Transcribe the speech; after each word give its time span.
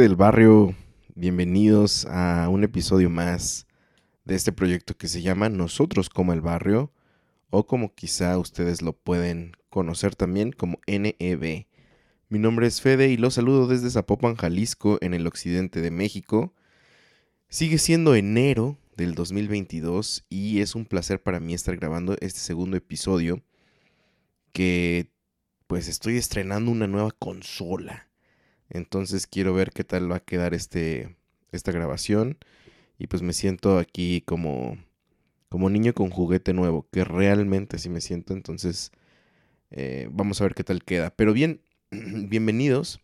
Del 0.00 0.14
barrio, 0.14 0.76
bienvenidos 1.16 2.06
a 2.06 2.48
un 2.50 2.62
episodio 2.62 3.10
más 3.10 3.66
de 4.24 4.36
este 4.36 4.52
proyecto 4.52 4.96
que 4.96 5.08
se 5.08 5.22
llama 5.22 5.48
Nosotros 5.48 6.08
como 6.08 6.32
el 6.32 6.40
barrio, 6.40 6.92
o 7.50 7.66
como 7.66 7.92
quizá 7.96 8.38
ustedes 8.38 8.80
lo 8.80 8.92
pueden 8.92 9.56
conocer 9.70 10.14
también 10.14 10.52
como 10.52 10.78
NEB. 10.86 11.66
Mi 12.28 12.38
nombre 12.38 12.68
es 12.68 12.80
Fede 12.80 13.08
y 13.08 13.16
los 13.16 13.34
saludo 13.34 13.66
desde 13.66 13.90
Zapopan, 13.90 14.36
Jalisco, 14.36 14.98
en 15.00 15.14
el 15.14 15.26
occidente 15.26 15.80
de 15.80 15.90
México. 15.90 16.54
Sigue 17.48 17.78
siendo 17.78 18.14
enero 18.14 18.78
del 18.96 19.16
2022 19.16 20.26
y 20.28 20.60
es 20.60 20.76
un 20.76 20.84
placer 20.84 21.20
para 21.20 21.40
mí 21.40 21.54
estar 21.54 21.76
grabando 21.76 22.16
este 22.20 22.38
segundo 22.38 22.76
episodio 22.76 23.42
que 24.52 25.10
pues 25.66 25.88
estoy 25.88 26.18
estrenando 26.18 26.70
una 26.70 26.86
nueva 26.86 27.10
consola. 27.10 28.07
Entonces 28.70 29.26
quiero 29.26 29.54
ver 29.54 29.70
qué 29.70 29.84
tal 29.84 30.10
va 30.10 30.16
a 30.16 30.24
quedar 30.24 30.54
este, 30.54 31.16
esta 31.52 31.72
grabación. 31.72 32.38
Y 32.98 33.06
pues 33.06 33.22
me 33.22 33.32
siento 33.32 33.78
aquí 33.78 34.22
como, 34.22 34.76
como 35.48 35.70
niño 35.70 35.94
con 35.94 36.10
juguete 36.10 36.52
nuevo, 36.52 36.88
que 36.90 37.04
realmente 37.04 37.76
así 37.76 37.88
me 37.88 38.00
siento. 38.00 38.34
Entonces 38.34 38.92
eh, 39.70 40.08
vamos 40.10 40.40
a 40.40 40.44
ver 40.44 40.54
qué 40.54 40.64
tal 40.64 40.84
queda. 40.84 41.10
Pero 41.10 41.32
bien, 41.32 41.60
bienvenidos 41.90 43.00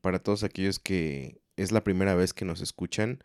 para 0.00 0.18
todos 0.18 0.44
aquellos 0.44 0.78
que 0.78 1.40
es 1.56 1.72
la 1.72 1.84
primera 1.84 2.14
vez 2.14 2.34
que 2.34 2.44
nos 2.44 2.60
escuchan. 2.60 3.22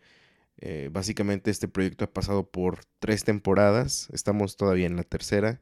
Eh, 0.60 0.88
básicamente 0.92 1.50
este 1.50 1.68
proyecto 1.68 2.04
ha 2.04 2.12
pasado 2.12 2.50
por 2.50 2.80
tres 2.98 3.22
temporadas, 3.24 4.08
estamos 4.12 4.56
todavía 4.56 4.86
en 4.86 4.96
la 4.96 5.04
tercera 5.04 5.60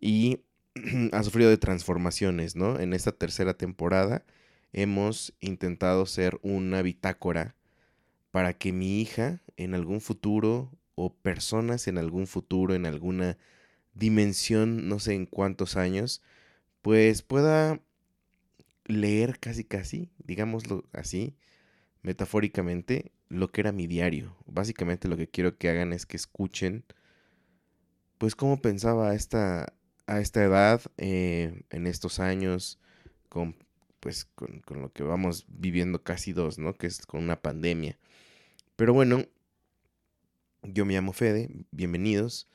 y 0.00 0.40
ha 1.12 1.22
sufrido 1.22 1.50
de 1.50 1.58
transformaciones, 1.58 2.56
¿no? 2.56 2.80
En 2.80 2.94
esta 2.94 3.12
tercera 3.12 3.54
temporada 3.54 4.24
hemos 4.74 5.32
intentado 5.40 6.04
ser 6.04 6.38
una 6.42 6.82
bitácora 6.82 7.54
para 8.30 8.52
que 8.52 8.72
mi 8.72 9.00
hija 9.00 9.40
en 9.56 9.74
algún 9.74 10.00
futuro 10.00 10.70
o 10.96 11.14
personas 11.14 11.88
en 11.88 11.96
algún 11.96 12.26
futuro, 12.26 12.74
en 12.74 12.84
alguna 12.84 13.38
dimensión, 13.94 14.88
no 14.88 14.98
sé 14.98 15.14
en 15.14 15.26
cuántos 15.26 15.76
años, 15.76 16.22
pues 16.82 17.22
pueda 17.22 17.80
leer 18.84 19.38
casi 19.38 19.64
casi, 19.64 20.10
digámoslo 20.18 20.84
así, 20.92 21.36
metafóricamente, 22.02 23.12
lo 23.28 23.50
que 23.50 23.60
era 23.62 23.72
mi 23.72 23.86
diario. 23.86 24.36
Básicamente 24.46 25.08
lo 25.08 25.16
que 25.16 25.28
quiero 25.28 25.56
que 25.56 25.68
hagan 25.68 25.92
es 25.92 26.04
que 26.04 26.16
escuchen, 26.16 26.84
pues 28.18 28.34
cómo 28.34 28.60
pensaba 28.60 29.10
a 29.10 29.14
esta, 29.14 29.72
a 30.06 30.20
esta 30.20 30.42
edad, 30.42 30.82
eh, 30.98 31.62
en 31.70 31.86
estos 31.86 32.18
años, 32.18 32.80
con 33.28 33.56
pues 34.04 34.26
con, 34.26 34.60
lo 34.68 34.92
que 34.92 35.02
vamos 35.02 35.46
viviendo 35.48 36.02
casi 36.02 36.34
dos, 36.34 36.58
¿no? 36.58 36.74
Que 36.74 36.86
es 36.86 37.06
con 37.06 37.22
una 37.22 37.40
pandemia. 37.40 37.98
Pero 38.76 38.92
bueno, 38.92 39.24
yo 40.62 40.84
me 40.84 40.92
llamo 40.92 41.14
Fede, 41.14 41.48
bienvenidos. 41.70 42.46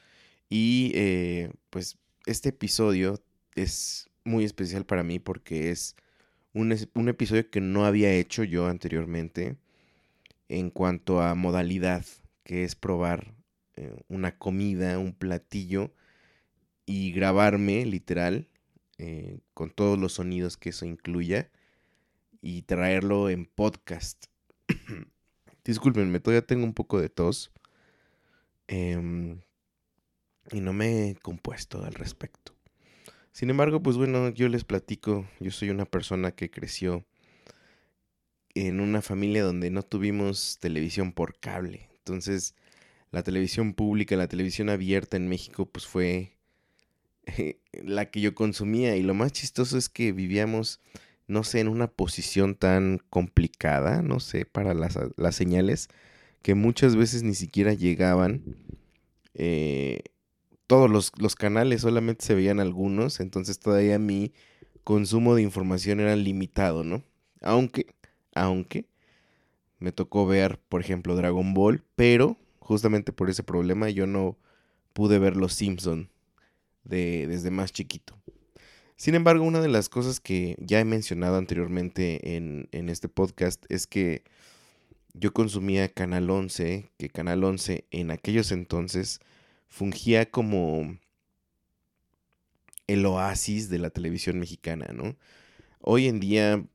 Y 0.48 0.92
eh, 0.94 1.52
pues 1.72 1.98
este 2.28 2.50
episodio 2.50 3.20
es 3.56 4.12
muy 4.24 4.46
especial 4.46 4.86
para 4.86 5.02
mí 5.02 5.18
porque 5.18 5.72
es 5.72 5.96
un, 6.54 6.78
un, 6.94 7.10
episodio 7.10 7.50
que 7.50 7.62
no 7.62 7.84
había 7.84 8.14
hecho 8.14 8.44
yo 8.44 8.68
anteriormente 8.68 9.58
en 10.50 10.70
cuanto 10.70 11.20
a 11.20 11.34
modalidad, 11.34 12.06
que 12.44 12.64
es 12.64 12.76
probar 12.76 13.34
eh, 13.76 14.04
una 14.08 14.38
comida, 14.38 15.00
un 15.00 15.14
platillo 15.14 15.96
y 16.86 17.12
grabarme 17.12 17.88
literal 17.88 18.48
eh, 19.00 19.40
con 19.54 19.70
todos 19.70 19.98
los 19.98 20.14
sonidos 20.14 20.58
que 20.58 20.70
eso 20.70 20.86
incluya 20.86 21.50
y 22.42 22.64
traerlo 22.64 23.30
en 23.30 23.46
podcast. 23.46 24.26
Disculpenme, 25.64 26.20
todavía 26.20 26.46
tengo 26.46 26.66
un 26.66 26.74
poco 26.74 27.00
de 27.00 27.08
tos 27.08 27.52
em, 28.68 29.40
y 30.52 30.60
no 30.60 30.74
me 30.74 31.12
he 31.12 31.16
compuesto 31.16 31.84
al 31.86 31.94
respecto. 31.94 32.54
Sin 33.32 33.50
embargo, 33.50 33.82
pues 33.82 33.96
bueno, 33.96 34.30
yo 34.30 34.50
les 34.50 34.66
platico, 34.66 35.26
yo 35.40 35.52
soy 35.52 35.70
una 35.70 35.86
persona 35.86 36.32
que 36.32 36.52
creció 36.52 37.06
en 38.54 38.82
una 38.82 39.02
familia 39.02 39.44
donde 39.44 39.70
no 39.70 39.84
tuvimos 39.84 40.58
televisión 40.60 41.14
por 41.14 41.40
cable. 41.40 41.90
Entonces, 42.00 42.54
la 43.12 43.24
televisión 43.24 43.74
pública, 43.74 44.18
la 44.18 44.28
televisión 44.28 44.70
abierta 44.70 45.16
en 45.16 45.30
México, 45.30 45.66
pues 45.68 45.88
fue 45.88 46.39
la 47.72 48.10
que 48.10 48.22
yo 48.22 48.36
consumía. 48.36 48.96
Y 48.96 49.04
lo 49.04 49.14
más 49.14 49.32
chistoso 49.32 49.78
es 49.78 49.90
que 49.90 50.12
vivíamos, 50.12 50.80
no 51.28 51.44
sé, 51.44 51.60
en 51.60 51.68
una 51.68 51.88
posición 51.88 52.56
tan 52.56 53.00
complicada, 53.10 54.02
no 54.02 54.20
sé, 54.20 54.46
para 54.46 54.74
las, 54.74 54.98
señales, 55.36 55.90
que 56.42 56.56
muchas 56.56 56.96
veces 56.96 57.24
ni 57.24 57.36
siquiera 57.36 57.74
llegaban. 57.74 58.44
Eh, 59.34 60.02
todos 60.68 60.90
los, 60.90 61.12
los, 61.18 61.36
canales, 61.36 61.82
solamente 61.82 62.26
se 62.26 62.36
veían 62.36 62.60
algunos, 62.60 63.20
entonces 63.20 63.60
todavía 63.60 63.98
mi 63.98 64.34
consumo 64.84 65.36
de 65.36 65.42
información 65.42 66.00
era 66.00 66.16
limitado, 66.16 66.84
¿no? 66.84 67.04
Aunque, 67.42 67.88
aunque, 68.36 68.86
me 69.80 69.92
tocó 69.92 70.28
ver, 70.28 70.60
por 70.70 70.82
ejemplo, 70.82 71.16
Dragon 71.16 71.54
Ball, 71.54 71.84
pero 71.96 72.38
justamente 72.60 73.12
por 73.14 73.30
ese 73.30 73.44
problema 73.44 73.90
yo 73.90 74.06
no 74.06 74.38
pude 74.94 75.18
ver 75.18 75.38
Los 75.38 75.54
Simpson 75.54 76.10
desde 76.90 77.52
más 77.52 77.72
chiquito. 77.72 78.18
Sin 78.96 79.16
embargo, 79.16 79.46
una 79.46 79.62
de 79.62 79.70
las 79.70 79.88
cosas 79.88 80.20
que 80.20 80.58
ya 80.60 80.80
he 80.80 80.86
mencionado 80.86 81.38
anteriormente 81.38 82.36
en, 82.36 82.68
en 82.72 82.90
este 82.90 83.08
podcast 83.08 83.66
es 83.70 83.88
que 83.88 84.24
yo 85.14 85.34
consumía 85.34 85.90
Canal 85.90 86.30
11, 86.30 86.92
que 86.98 87.10
Canal 87.10 87.44
11 87.44 87.86
en 87.92 88.12
aquellos 88.12 88.52
entonces 88.52 89.20
fungía 89.68 90.30
como 90.30 90.98
el 92.88 93.06
oasis 93.06 93.70
de 93.70 93.80
la 93.80 93.90
televisión 93.90 94.40
mexicana, 94.40 94.88
¿no? 94.94 95.16
Hoy 95.80 96.08
en 96.08 96.20
día 96.20 96.58
mm, 96.58 96.66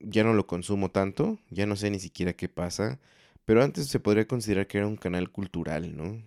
ya 0.00 0.24
no 0.24 0.32
lo 0.32 0.46
consumo 0.46 0.90
tanto, 0.90 1.38
ya 1.50 1.66
no 1.66 1.76
sé 1.76 1.90
ni 1.90 1.98
siquiera 1.98 2.32
qué 2.32 2.48
pasa, 2.48 3.00
pero 3.44 3.62
antes 3.62 3.88
se 3.88 4.00
podría 4.00 4.26
considerar 4.26 4.66
que 4.66 4.78
era 4.78 4.86
un 4.86 4.96
canal 4.96 5.30
cultural, 5.30 5.96
¿no? 5.96 6.22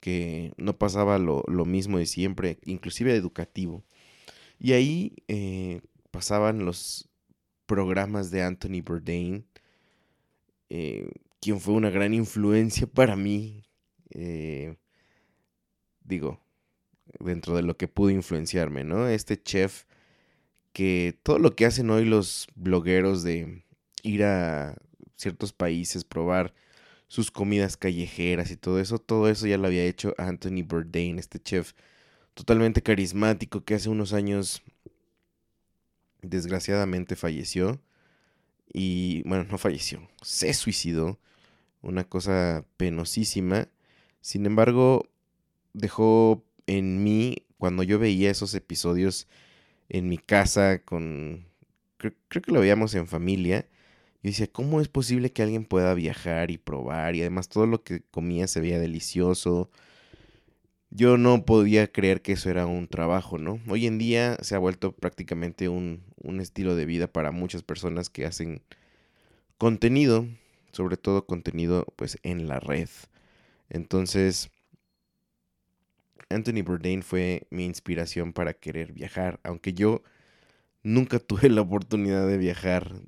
Que 0.00 0.52
no 0.56 0.78
pasaba 0.78 1.18
lo, 1.18 1.44
mismo 1.64 1.98
de 1.98 2.06
siempre, 2.06 2.58
inclusive 2.64 3.14
educativo. 3.14 3.84
Y 4.58 4.72
ahí 4.72 5.14
eh, 5.28 5.80
pasaban 6.10 6.64
los 6.64 7.08
programas 7.66 8.30
de 8.30 8.42
Anthony 8.42 8.82
Bourdain, 8.84 9.46
eh, 10.70 11.10
quien 11.40 11.60
fue 11.60 11.74
una 11.74 11.90
gran 11.90 12.14
influencia 12.14 12.86
para 12.86 13.16
mí, 13.16 13.64
eh, 14.10 14.76
digo, 16.02 16.40
dentro 17.18 17.54
de 17.56 17.62
lo 17.62 17.76
que 17.76 17.88
pudo 17.88 18.10
influenciarme, 18.10 18.84
¿no? 18.84 19.08
Este 19.08 19.40
chef 19.40 19.84
que 20.72 21.18
todo 21.22 21.38
lo 21.38 21.56
que 21.56 21.66
hacen 21.66 21.90
hoy 21.90 22.04
los 22.04 22.46
blogueros 22.54 23.22
de 23.22 23.64
ir 24.02 24.24
a 24.24 24.76
ciertos 25.16 25.52
países, 25.52 26.04
probar 26.04 26.54
sus 27.10 27.32
comidas 27.32 27.76
callejeras 27.76 28.52
y 28.52 28.56
todo 28.56 28.78
eso, 28.78 29.00
todo 29.00 29.28
eso 29.28 29.48
ya 29.48 29.58
lo 29.58 29.66
había 29.66 29.84
hecho 29.84 30.14
Anthony 30.16 30.62
Bourdain, 30.64 31.18
este 31.18 31.40
chef 31.40 31.72
totalmente 32.34 32.82
carismático 32.82 33.64
que 33.64 33.74
hace 33.74 33.88
unos 33.88 34.12
años 34.12 34.62
desgraciadamente 36.22 37.16
falleció. 37.16 37.80
Y 38.72 39.24
bueno, 39.26 39.44
no 39.50 39.58
falleció, 39.58 40.08
se 40.22 40.54
suicidó. 40.54 41.18
Una 41.82 42.04
cosa 42.04 42.64
penosísima. 42.76 43.66
Sin 44.20 44.46
embargo, 44.46 45.08
dejó 45.72 46.44
en 46.68 47.02
mí, 47.02 47.38
cuando 47.58 47.82
yo 47.82 47.98
veía 47.98 48.30
esos 48.30 48.54
episodios 48.54 49.26
en 49.88 50.08
mi 50.08 50.18
casa 50.18 50.84
con... 50.84 51.44
Creo, 51.96 52.14
que 52.28 52.52
lo 52.52 52.60
veíamos 52.60 52.94
en 52.94 53.08
familia. 53.08 53.66
Yo 54.22 54.28
decía, 54.30 54.46
¿cómo 54.48 54.80
es 54.80 54.88
posible 54.88 55.32
que 55.32 55.42
alguien 55.42 55.64
pueda 55.64 55.94
viajar 55.94 56.50
y 56.50 56.58
probar? 56.58 57.16
Y 57.16 57.22
además 57.22 57.48
todo 57.48 57.66
lo 57.66 57.82
que 57.82 58.02
comía 58.10 58.46
se 58.48 58.60
veía 58.60 58.78
delicioso. 58.78 59.70
Yo 60.90 61.16
no 61.16 61.44
podía 61.44 61.90
creer 61.90 62.20
que 62.20 62.32
eso 62.32 62.50
era 62.50 62.66
un 62.66 62.88
trabajo, 62.88 63.38
¿no? 63.38 63.60
Hoy 63.68 63.86
en 63.86 63.98
día 63.98 64.36
se 64.42 64.54
ha 64.56 64.58
vuelto 64.58 64.92
prácticamente 64.92 65.68
un, 65.68 66.02
un 66.16 66.40
estilo 66.40 66.74
de 66.74 66.84
vida 66.84 67.06
para 67.06 67.30
muchas 67.30 67.62
personas 67.62 68.10
que 68.10 68.26
hacen 68.26 68.62
contenido, 69.58 70.26
sobre 70.72 70.96
todo 70.96 71.26
contenido 71.26 71.86
pues 71.96 72.18
en 72.22 72.48
la 72.48 72.60
red. 72.60 72.88
Entonces, 73.68 74.50
Anthony 76.28 76.62
Bourdain 76.64 77.02
fue 77.02 77.46
mi 77.50 77.64
inspiración 77.64 78.32
para 78.32 78.54
querer 78.54 78.92
viajar, 78.92 79.40
aunque 79.44 79.72
yo 79.74 80.02
nunca 80.82 81.18
tuve 81.20 81.48
la 81.50 81.62
oportunidad 81.62 82.26
de 82.26 82.38
viajar 82.38 83.02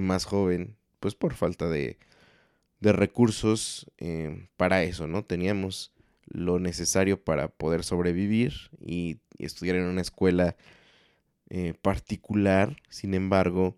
más 0.00 0.24
joven, 0.24 0.76
pues 1.00 1.14
por 1.14 1.34
falta 1.34 1.68
de, 1.68 1.98
de 2.80 2.92
recursos 2.92 3.90
eh, 3.98 4.48
para 4.56 4.82
eso, 4.82 5.06
¿no? 5.06 5.24
Teníamos 5.24 5.92
lo 6.26 6.58
necesario 6.58 7.22
para 7.22 7.48
poder 7.48 7.84
sobrevivir 7.84 8.54
y, 8.80 9.18
estudiar 9.38 9.76
en 9.76 9.84
una 9.84 10.00
escuela 10.00 10.56
eh, 11.50 11.74
particular, 11.82 12.78
sin 12.88 13.12
embargo, 13.12 13.76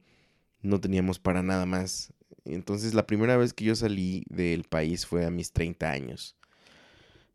no 0.62 0.80
teníamos 0.80 1.18
para 1.18 1.42
nada 1.42 1.66
más. 1.66 2.12
Entonces 2.44 2.94
la 2.94 3.08
primera 3.08 3.36
vez 3.36 3.52
que 3.52 3.64
yo 3.64 3.74
salí 3.74 4.24
del 4.28 4.62
país 4.64 5.04
fue 5.04 5.26
a 5.26 5.30
mis 5.30 5.50
30 5.52 5.90
años 5.90 6.38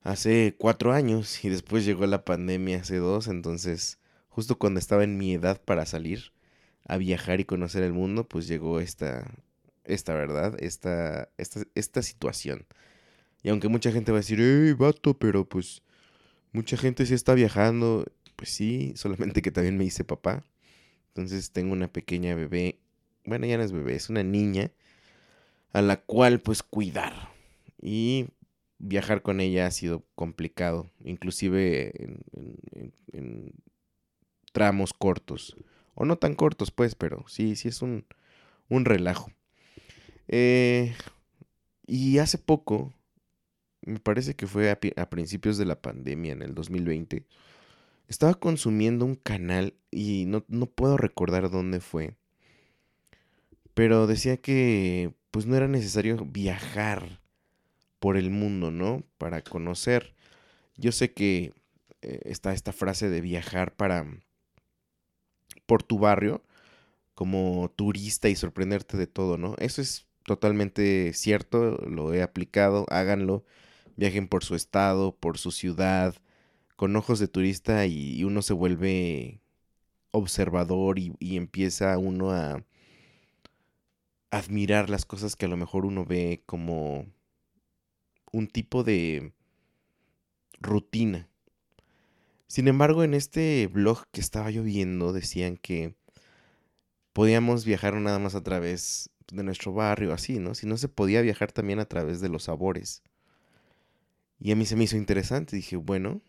hace 0.04 0.56
cuatro 0.58 0.92
años 0.94 1.44
y 1.44 1.50
después 1.50 1.86
llegó 1.86 2.06
la 2.06 2.26
pandemia 2.26 2.82
hace 2.82 2.98
dos, 2.98 3.28
entonces 3.28 4.00
justo 4.28 4.58
cuando 4.58 4.80
estaba 4.80 5.04
en 5.04 5.18
mi 5.18 5.34
edad 5.34 5.62
para 5.64 5.86
salir 5.86 6.33
a 6.86 6.98
viajar 6.98 7.40
y 7.40 7.46
conocer 7.46 7.84
el 7.84 7.94
mundo, 7.94 8.28
pues 8.28 8.48
llegó 8.48 8.80
esta, 8.80 9.32
esta 9.84 10.14
verdad, 10.14 10.56
esta, 10.60 11.30
esta, 11.38 11.62
esta 11.76 12.02
situación. 12.02 12.66
Y 13.44 13.50
aunque 13.50 13.68
mucha 13.68 13.92
gente 13.92 14.12
va 14.12 14.20
a 14.20 14.22
decir, 14.22 14.40
¡Ey, 14.40 14.74
vato! 14.74 15.18
Pero 15.18 15.48
pues 15.48 15.82
mucha 16.52 16.78
gente 16.78 17.06
sí 17.06 17.14
está 17.14 17.34
viajando. 17.34 18.06
Pues 18.36 18.50
sí, 18.50 18.94
solamente 18.96 19.42
que 19.42 19.52
también 19.52 19.78
me 19.78 19.86
hice 19.86 20.04
papá. 20.04 20.44
Entonces 21.10 21.52
tengo 21.52 21.74
una 21.74 21.92
pequeña 21.92 22.36
bebé. 22.36 22.80
Bueno, 23.26 23.46
ya 23.46 23.58
no 23.58 23.64
es 23.64 23.72
bebé, 23.72 23.96
es 23.96 24.10
una 24.10 24.24
niña. 24.24 24.72
A 25.74 25.82
la 25.82 25.98
cual 25.98 26.40
pues 26.40 26.64
cuidar. 26.64 27.32
Y 27.82 28.28
viajar 28.84 29.22
con 29.22 29.40
ella 29.40 29.66
ha 29.66 29.72
sido 29.72 30.04
complicado, 30.16 30.90
inclusive 31.04 31.94
en, 33.14 33.54
tramos 34.52 34.94
cortos, 34.94 35.56
o 35.96 36.06
no 36.06 36.18
tan 36.18 36.36
cortos 36.36 36.72
pues, 36.72 36.96
pero 36.96 37.26
sí, 37.28 37.56
sí 37.56 37.68
es 37.68 37.82
un, 37.82 38.06
un 38.70 38.86
relajo. 38.86 39.32
Eh, 40.28 40.96
y 41.86 42.18
hace 42.20 42.38
poco, 42.38 42.94
me 43.82 44.00
parece 44.00 44.36
que 44.36 44.48
fue 44.48 44.72
a, 44.72 45.10
principios 45.10 45.58
de 45.58 45.66
la 45.66 45.82
pandemia, 45.82 46.34
en 46.34 46.42
el 46.42 46.56
2020, 46.56 47.26
estaba 48.08 48.34
consumiendo 48.36 49.06
un 49.06 49.16
canal 49.16 49.74
y 49.92 50.26
no, 50.26 50.46
no 50.48 50.66
puedo 50.68 50.98
recordar 50.98 51.50
dónde 51.50 51.80
fue, 51.80 52.16
pero 53.74 54.08
decía 54.08 54.38
que 54.38 55.14
pues 55.32 55.46
no 55.46 55.56
era 55.56 55.68
necesario 55.68 56.18
viajar 56.26 57.22
por 58.00 58.18
el 58.18 58.30
mundo, 58.30 58.70
¿no? 58.70 59.04
Para 59.18 59.42
conocer. 59.44 60.14
Yo 60.78 60.92
sé 60.92 61.14
que 61.14 61.54
eh, 62.02 62.20
está 62.26 62.54
esta 62.54 62.74
frase 62.74 63.10
de 63.10 63.22
viajar 63.22 63.76
para 63.76 64.06
por 65.66 65.84
tu 65.84 66.00
barrio 66.00 66.44
como 67.16 67.72
turista 67.76 68.30
y 68.30 68.36
sorprenderte 68.36 68.98
de 68.98 69.08
todo, 69.08 69.38
¿no? 69.38 69.56
Eso 69.60 69.82
es 69.82 70.08
totalmente 70.24 71.14
cierto, 71.14 71.78
lo 71.88 72.14
he 72.14 72.24
aplicado, 72.24 72.86
háganlo, 72.90 73.44
viajen 73.98 74.28
por 74.28 74.44
su 74.44 74.56
estado, 74.56 75.16
por 75.16 75.38
su 75.38 75.52
ciudad, 75.52 76.16
con 76.76 76.96
ojos 76.96 77.20
de 77.20 77.28
turista 77.28 77.86
y, 77.86 78.24
uno 78.24 78.42
se 78.42 78.54
vuelve 78.54 79.42
observador 80.12 81.00
y, 81.00 81.14
y 81.20 81.38
empieza 81.38 81.98
uno 81.98 82.32
a 82.32 82.64
admirar 84.32 84.90
las 84.90 85.06
cosas 85.06 85.36
que 85.36 85.46
a 85.46 85.50
lo 85.50 85.58
mejor 85.58 85.86
uno 85.86 86.06
ve 86.06 86.42
como 86.46 87.06
un 88.32 88.48
tipo 88.48 88.84
de 88.84 89.32
rutina. 90.60 91.30
Sin 92.54 92.68
embargo, 92.68 93.04
en 93.04 93.16
este 93.16 93.66
blog 93.66 94.06
que 94.12 94.22
estaba 94.22 94.52
yo 94.52 94.62
viendo 94.62 95.12
decían 95.12 95.58
que 95.58 95.96
podíamos 97.12 97.66
viajar 97.66 97.96
nada 97.96 98.20
más 98.20 98.36
a 98.36 98.44
través 98.44 99.10
de 99.32 99.42
nuestro 99.42 99.74
barrio, 99.74 100.14
así, 100.14 100.38
¿no? 100.38 100.54
Si 100.54 100.68
no 100.68 100.78
se 100.78 100.88
podía 100.88 101.22
viajar 101.22 101.52
también 101.52 101.80
a 101.80 101.86
través 101.86 102.22
de 102.22 102.30
los 102.30 102.44
sabores. 102.44 103.02
Y 104.40 104.52
a 104.52 104.56
mí 104.56 104.68
se 104.68 104.76
me 104.76 104.84
hizo 104.84 104.98
interesante. 104.98 105.56
Dije, 105.56 105.78
bueno, 105.78 106.22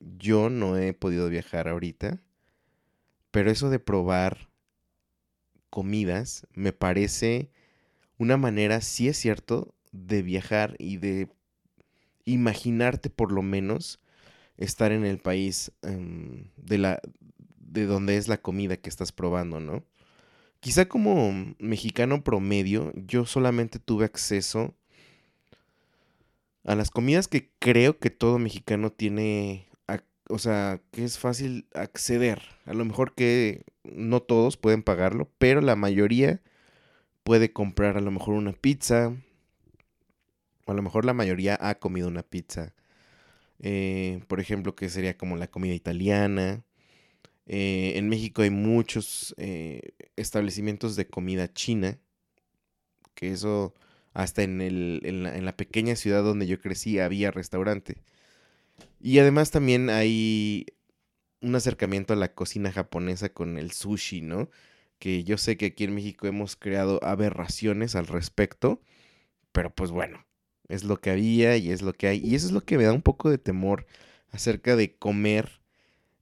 yo 0.00 0.50
no 0.50 0.76
he 0.76 0.92
podido 0.92 1.28
viajar 1.28 1.68
ahorita, 1.68 2.20
pero 3.30 3.52
eso 3.52 3.70
de 3.70 3.78
probar 3.78 4.50
comidas 5.70 6.48
me 6.52 6.72
parece 6.72 7.52
una 8.16 8.36
manera, 8.36 8.80
sí 8.80 9.06
es 9.06 9.16
cierto, 9.16 9.72
de 9.92 10.22
viajar 10.22 10.74
y 10.80 10.96
de 10.96 11.28
imaginarte 12.24 13.08
por 13.08 13.30
lo 13.30 13.42
menos 13.42 14.00
estar 14.58 14.92
en 14.92 15.04
el 15.04 15.18
país 15.18 15.72
em, 15.82 16.50
de 16.56 16.78
la 16.78 17.00
de 17.58 17.86
donde 17.86 18.16
es 18.16 18.28
la 18.28 18.38
comida 18.38 18.76
que 18.76 18.88
estás 18.88 19.12
probando, 19.12 19.60
¿no? 19.60 19.84
Quizá 20.60 20.88
como 20.88 21.54
mexicano 21.58 22.24
promedio, 22.24 22.92
yo 22.94 23.26
solamente 23.26 23.78
tuve 23.78 24.04
acceso 24.04 24.74
a 26.64 26.74
las 26.74 26.90
comidas 26.90 27.28
que 27.28 27.50
creo 27.58 27.98
que 27.98 28.10
todo 28.10 28.38
mexicano 28.38 28.90
tiene, 28.90 29.68
o 30.28 30.38
sea, 30.38 30.80
que 30.90 31.04
es 31.04 31.18
fácil 31.18 31.66
acceder. 31.74 32.42
A 32.66 32.74
lo 32.74 32.84
mejor 32.84 33.14
que 33.14 33.64
no 33.84 34.20
todos 34.20 34.56
pueden 34.56 34.82
pagarlo, 34.82 35.30
pero 35.38 35.60
la 35.60 35.76
mayoría 35.76 36.42
puede 37.22 37.52
comprar 37.52 37.96
a 37.96 38.00
lo 38.00 38.10
mejor 38.10 38.34
una 38.34 38.52
pizza, 38.52 39.14
a 40.66 40.72
lo 40.74 40.82
mejor 40.82 41.04
la 41.04 41.14
mayoría 41.14 41.56
ha 41.60 41.76
comido 41.76 42.08
una 42.08 42.22
pizza. 42.22 42.74
Eh, 43.60 44.20
por 44.28 44.40
ejemplo, 44.40 44.74
que 44.74 44.88
sería 44.88 45.16
como 45.16 45.36
la 45.36 45.50
comida 45.50 45.74
italiana. 45.74 46.64
Eh, 47.46 47.94
en 47.96 48.08
México 48.08 48.42
hay 48.42 48.50
muchos 48.50 49.34
eh, 49.38 49.92
establecimientos 50.16 50.96
de 50.96 51.08
comida 51.08 51.52
china. 51.52 51.98
Que 53.14 53.30
eso, 53.32 53.74
hasta 54.12 54.42
en, 54.42 54.60
el, 54.60 55.00
en, 55.04 55.22
la, 55.22 55.36
en 55.36 55.44
la 55.44 55.56
pequeña 55.56 55.96
ciudad 55.96 56.22
donde 56.22 56.46
yo 56.46 56.60
crecí, 56.60 56.98
había 56.98 57.30
restaurante. 57.30 57.96
Y 59.00 59.18
además 59.18 59.50
también 59.50 59.90
hay 59.90 60.66
un 61.40 61.54
acercamiento 61.54 62.12
a 62.12 62.16
la 62.16 62.34
cocina 62.34 62.72
japonesa 62.72 63.28
con 63.30 63.58
el 63.58 63.72
sushi, 63.72 64.22
¿no? 64.22 64.50
Que 64.98 65.24
yo 65.24 65.38
sé 65.38 65.56
que 65.56 65.66
aquí 65.66 65.84
en 65.84 65.94
México 65.94 66.26
hemos 66.26 66.56
creado 66.56 67.00
aberraciones 67.04 67.94
al 67.94 68.06
respecto, 68.06 68.82
pero 69.52 69.74
pues 69.74 69.90
bueno, 69.90 70.24
es 70.68 70.84
lo 70.84 71.00
que 71.00 71.10
había 71.10 71.56
y 71.56 71.70
es 71.70 71.82
lo 71.82 71.92
que 71.92 72.08
hay. 72.08 72.20
Y 72.24 72.34
eso 72.34 72.46
es 72.46 72.52
lo 72.52 72.62
que 72.62 72.76
me 72.78 72.84
da 72.84 72.92
un 72.92 73.02
poco 73.02 73.30
de 73.30 73.38
temor 73.38 73.86
acerca 74.30 74.76
de 74.76 74.94
comer 74.94 75.60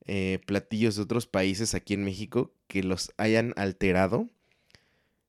eh, 0.07 0.41
platillos 0.47 0.97
de 0.97 1.03
otros 1.03 1.27
países 1.27 1.75
aquí 1.75 1.95
en 1.95 2.05
México 2.05 2.53
que 2.69 2.83
los 2.83 3.13
hayan 3.17 3.53
alterado 3.57 4.29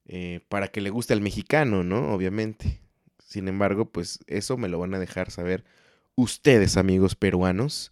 eh, 0.06 0.42
para 0.50 0.70
que 0.70 0.82
le 0.82 0.90
guste 0.90 1.14
al 1.14 1.22
mexicano, 1.22 1.84
¿no? 1.84 2.14
Obviamente. 2.14 2.80
Sin 3.20 3.48
embargo, 3.48 3.92
pues 3.92 4.20
eso 4.28 4.56
me 4.56 4.70
lo 4.70 4.80
van 4.80 4.94
a 4.94 5.00
dejar 5.00 5.32
saber 5.32 5.66
ustedes, 6.16 6.78
amigos 6.78 7.16
peruanos, 7.16 7.92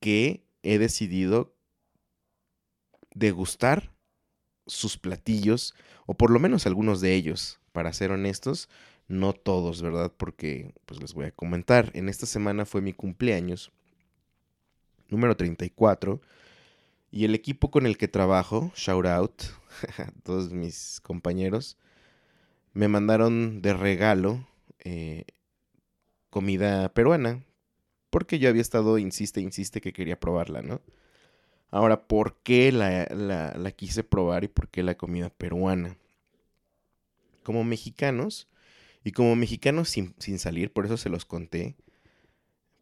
que 0.00 0.44
he 0.62 0.78
decidido 0.78 1.54
degustar 3.14 3.92
sus 4.66 4.96
platillos, 4.96 5.74
o 6.06 6.14
por 6.14 6.30
lo 6.30 6.40
menos 6.40 6.66
algunos 6.66 7.00
de 7.00 7.14
ellos, 7.14 7.60
para 7.72 7.92
ser 7.92 8.10
honestos, 8.10 8.68
no 9.08 9.32
todos, 9.32 9.82
¿verdad? 9.82 10.12
Porque, 10.16 10.74
pues 10.86 11.00
les 11.00 11.14
voy 11.14 11.26
a 11.26 11.30
comentar, 11.32 11.90
en 11.94 12.08
esta 12.08 12.26
semana 12.26 12.64
fue 12.64 12.80
mi 12.80 12.92
cumpleaños, 12.92 13.72
número 15.08 15.36
34, 15.36 16.20
y 17.10 17.24
el 17.24 17.34
equipo 17.34 17.70
con 17.70 17.86
el 17.86 17.96
que 17.96 18.08
trabajo, 18.08 18.72
shout 18.74 19.06
out 19.06 19.42
todos 20.24 20.50
mis 20.50 21.00
compañeros, 21.00 21.76
me 22.72 22.88
mandaron 22.88 23.62
de 23.62 23.72
regalo 23.72 24.46
eh, 24.80 25.24
comida 26.30 26.92
peruana, 26.92 27.44
porque 28.10 28.38
yo 28.38 28.48
había 28.48 28.62
estado, 28.62 28.98
insiste, 28.98 29.40
insiste 29.40 29.80
que 29.80 29.92
quería 29.92 30.18
probarla, 30.18 30.62
¿no? 30.62 30.80
Ahora, 31.70 32.06
¿por 32.06 32.36
qué 32.42 32.70
la, 32.70 33.06
la, 33.06 33.70
quise 33.72 34.04
probar 34.04 34.44
y 34.44 34.48
por 34.48 34.68
qué 34.68 34.84
la 34.84 34.96
comida 34.96 35.30
peruana? 35.30 35.96
Como 37.42 37.64
mexicanos, 37.64 38.48
y 39.04 39.12
como 39.12 39.36
mexicanos 39.36 39.90
sin, 39.90 40.14
sin 40.18 40.38
salir, 40.38 40.72
por 40.72 40.86
eso 40.86 40.96
se 40.96 41.10
los 41.10 41.26
conté, 41.26 41.76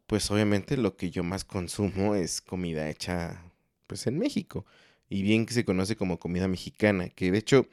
pues 0.07 0.31
obviamente 0.31 0.77
lo 0.77 0.95
que 0.95 1.11
yo 1.11 1.23
más 1.23 1.43
consumo 1.43 2.15
es 2.15 2.41
comida 2.41 2.89
hecha 2.89 3.43
pues 3.87 4.07
en 4.07 4.17
México 4.17 4.65
y 5.09 5.21
bien 5.21 5.45
que 5.45 5.53
se 5.53 5.65
conoce 5.65 5.95
como 5.95 6.19
comida 6.19 6.47
mexicana, 6.47 7.09
que 7.09 7.31
de 7.31 7.37
hecho 7.37 7.67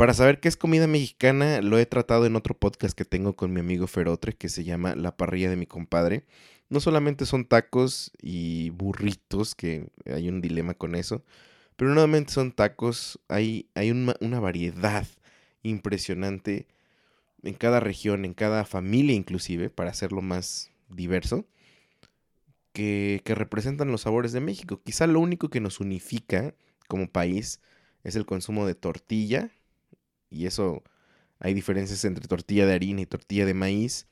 para 0.00 0.14
saber 0.14 0.40
qué 0.40 0.48
es 0.48 0.56
comida 0.56 0.86
mexicana 0.86 1.60
lo 1.60 1.78
he 1.78 1.84
tratado 1.84 2.24
en 2.24 2.34
otro 2.34 2.58
podcast 2.58 2.96
que 2.96 3.04
tengo 3.04 3.36
con 3.36 3.52
mi 3.52 3.60
amigo 3.60 3.86
Ferotre 3.86 4.32
que 4.32 4.48
se 4.48 4.64
llama 4.64 4.94
La 4.94 5.16
parrilla 5.16 5.50
de 5.50 5.56
mi 5.56 5.66
compadre. 5.66 6.24
No 6.70 6.80
solamente 6.80 7.26
son 7.26 7.44
tacos 7.44 8.10
y 8.22 8.70
burritos, 8.70 9.54
que 9.54 9.88
hay 10.06 10.30
un 10.30 10.40
dilema 10.40 10.72
con 10.72 10.94
eso, 10.94 11.22
pero 11.76 11.92
nuevamente 11.92 12.32
son 12.32 12.52
tacos, 12.52 13.20
hay, 13.28 13.68
hay 13.74 13.90
una, 13.90 14.14
una 14.20 14.40
variedad 14.40 15.06
impresionante 15.62 16.66
en 17.42 17.54
cada 17.54 17.80
región, 17.80 18.24
en 18.24 18.34
cada 18.34 18.64
familia 18.64 19.14
inclusive, 19.14 19.70
para 19.70 19.90
hacerlo 19.90 20.22
más 20.22 20.70
diverso, 20.88 21.46
que, 22.72 23.22
que 23.24 23.34
representan 23.34 23.90
los 23.90 24.02
sabores 24.02 24.32
de 24.32 24.40
México. 24.40 24.80
Quizá 24.82 25.06
lo 25.06 25.20
único 25.20 25.48
que 25.48 25.60
nos 25.60 25.80
unifica 25.80 26.54
como 26.88 27.10
país 27.10 27.60
es 28.04 28.16
el 28.16 28.26
consumo 28.26 28.66
de 28.66 28.74
tortilla, 28.74 29.50
y 30.30 30.46
eso 30.46 30.82
hay 31.38 31.54
diferencias 31.54 32.04
entre 32.04 32.26
tortilla 32.28 32.66
de 32.66 32.74
harina 32.74 33.00
y 33.00 33.06
tortilla 33.06 33.46
de 33.46 33.54
maíz, 33.54 34.06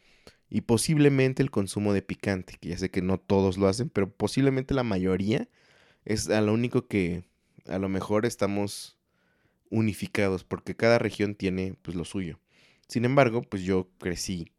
y 0.50 0.62
posiblemente 0.62 1.42
el 1.42 1.50
consumo 1.50 1.92
de 1.92 2.02
picante, 2.02 2.56
que 2.58 2.70
ya 2.70 2.78
sé 2.78 2.90
que 2.90 3.02
no 3.02 3.18
todos 3.18 3.58
lo 3.58 3.68
hacen, 3.68 3.90
pero 3.90 4.10
posiblemente 4.10 4.74
la 4.74 4.82
mayoría 4.82 5.48
es 6.04 6.28
a 6.30 6.40
lo 6.40 6.54
único 6.54 6.86
que 6.86 7.24
a 7.66 7.78
lo 7.78 7.88
mejor 7.88 8.24
estamos 8.24 8.96
unificados, 9.70 10.44
porque 10.44 10.74
cada 10.74 10.98
región 10.98 11.34
tiene 11.34 11.74
pues 11.82 11.96
lo 11.96 12.04
suyo. 12.04 12.38
Sin 12.88 13.04
embargo, 13.04 13.42
pues 13.42 13.62
yo 13.62 13.88
crecí 13.98 14.52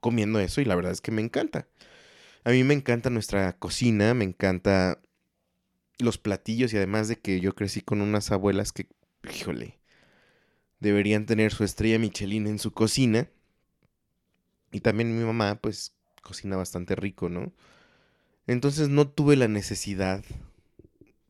comiendo 0.00 0.40
eso 0.40 0.60
y 0.60 0.64
la 0.64 0.74
verdad 0.74 0.92
es 0.92 1.00
que 1.00 1.12
me 1.12 1.22
encanta. 1.22 1.68
A 2.44 2.50
mí 2.50 2.64
me 2.64 2.74
encanta 2.74 3.10
nuestra 3.10 3.52
cocina, 3.58 4.14
me 4.14 4.24
encanta 4.24 5.00
los 5.98 6.16
platillos 6.18 6.72
y 6.72 6.78
además 6.78 7.08
de 7.08 7.16
que 7.16 7.40
yo 7.40 7.54
crecí 7.54 7.82
con 7.82 8.00
unas 8.00 8.32
abuelas 8.32 8.72
que, 8.72 8.88
híjole, 9.30 9.78
deberían 10.80 11.26
tener 11.26 11.52
su 11.52 11.64
estrella 11.64 11.98
Michelin 11.98 12.46
en 12.46 12.58
su 12.58 12.72
cocina. 12.72 13.28
Y 14.72 14.80
también 14.80 15.16
mi 15.16 15.24
mamá, 15.24 15.56
pues, 15.60 15.94
cocina 16.22 16.56
bastante 16.56 16.96
rico, 16.96 17.28
¿no? 17.28 17.52
Entonces 18.46 18.88
no 18.88 19.08
tuve 19.08 19.36
la 19.36 19.48
necesidad 19.48 20.24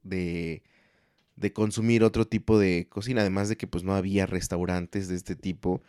de, 0.02 0.62
de 1.40 1.52
consumir 1.52 2.04
otro 2.04 2.26
tipo 2.26 2.58
de 2.58 2.86
cocina, 2.88 3.22
además 3.22 3.48
de 3.48 3.56
que 3.56 3.66
pues 3.66 3.82
no 3.82 3.94
había 3.94 4.26
restaurantes 4.26 5.08
de 5.08 5.16
este 5.16 5.36
tipo 5.36 5.82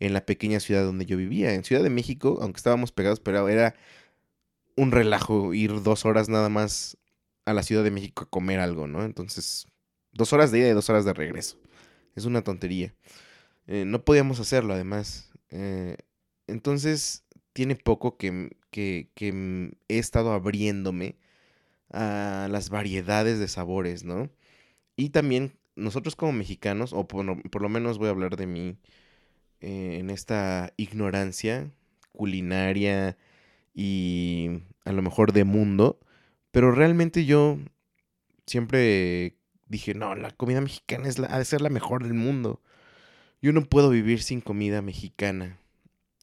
en 0.00 0.12
la 0.12 0.26
pequeña 0.26 0.60
ciudad 0.60 0.84
donde 0.84 1.06
yo 1.06 1.16
vivía. 1.16 1.54
En 1.54 1.64
Ciudad 1.64 1.82
de 1.82 1.90
México, 1.90 2.38
aunque 2.42 2.58
estábamos 2.58 2.92
pegados, 2.92 3.20
pero 3.20 3.48
era 3.48 3.76
un 4.76 4.90
relajo 4.90 5.54
ir 5.54 5.82
dos 5.82 6.04
horas 6.04 6.28
nada 6.28 6.48
más 6.48 6.98
a 7.46 7.54
la 7.54 7.62
Ciudad 7.62 7.84
de 7.84 7.92
México 7.92 8.24
a 8.24 8.30
comer 8.30 8.58
algo, 8.58 8.88
¿no? 8.88 9.04
Entonces, 9.04 9.66
dos 10.12 10.32
horas 10.32 10.50
de 10.50 10.58
ida 10.58 10.68
y 10.68 10.72
dos 10.72 10.90
horas 10.90 11.04
de 11.04 11.14
regreso. 11.14 11.58
Es 12.16 12.24
una 12.24 12.42
tontería. 12.42 12.92
Eh, 13.68 13.84
no 13.86 14.04
podíamos 14.04 14.40
hacerlo, 14.40 14.74
además. 14.74 15.30
Eh, 15.50 15.96
entonces, 16.48 17.24
tiene 17.52 17.76
poco 17.76 18.16
que, 18.16 18.56
que, 18.70 19.10
que 19.14 19.72
he 19.88 19.98
estado 19.98 20.32
abriéndome 20.32 21.16
a 21.90 22.48
las 22.50 22.70
variedades 22.70 23.38
de 23.38 23.48
sabores, 23.48 24.02
¿no? 24.04 24.30
Y 24.96 25.10
también 25.10 25.52
nosotros 25.76 26.16
como 26.16 26.32
mexicanos, 26.32 26.92
o 26.92 27.06
por, 27.06 27.24
lo 27.24 27.68
menos 27.68 27.98
voy 27.98 28.08
a 28.08 28.10
hablar 28.10 28.36
de 28.36 28.46
mí, 28.46 28.78
eh, 29.60 29.98
en 30.00 30.10
esta 30.10 30.72
ignorancia 30.76 31.70
culinaria 32.12 33.16
y 33.74 34.62
a 34.84 34.92
lo 34.92 35.02
mejor 35.02 35.32
de 35.32 35.44
mundo, 35.44 36.00
pero 36.50 36.72
realmente 36.72 37.26
yo 37.26 37.58
siempre 38.46 39.36
dije, 39.68 39.94
no, 39.94 40.14
la 40.14 40.30
comida 40.30 40.60
mexicana 40.60 41.08
es 41.08 41.18
la, 41.18 41.28
ha 41.28 41.38
de 41.38 41.44
ser 41.44 41.60
la 41.60 41.68
mejor 41.68 42.02
del 42.02 42.14
mundo. 42.14 42.62
Yo 43.42 43.52
no 43.52 43.62
puedo 43.62 43.90
vivir 43.90 44.22
sin 44.22 44.40
comida 44.40 44.80
mexicana. 44.80 45.58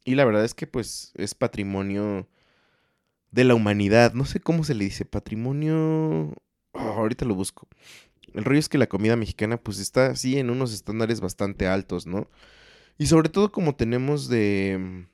Y 0.06 0.16
la 0.16 0.26
verdad 0.26 0.44
es 0.44 0.54
que 0.54 0.68
pues 0.68 1.12
es 1.16 1.36
patrimonio 1.36 2.28
de 3.32 3.44
la 3.44 3.56
humanidad. 3.56 4.14
No 4.14 4.26
sé 4.26 4.40
cómo 4.40 4.64
se 4.64 4.74
le 4.74 4.86
dice, 4.86 5.06
patrimonio... 5.06 6.34
Oh, 6.72 6.80
ahorita 6.80 7.26
lo 7.26 7.36
busco. 7.36 7.68
El 8.34 8.46
rollo 8.46 8.60
es 8.60 8.70
que 8.70 8.78
la 8.78 8.88
comida 8.88 9.16
mexicana 9.16 9.58
pues 9.58 9.80
está 9.80 10.08
así 10.08 10.38
en 10.38 10.50
unos 10.50 10.74
estándares 10.74 11.22
bastante 11.22 11.68
altos, 11.68 12.08
¿no? 12.08 12.30
Y 12.98 13.08
sobre 13.08 13.30
todo 13.30 13.52
como 13.52 13.76
tenemos 13.76 14.30
de, 14.30 14.78
mm, 14.80 15.08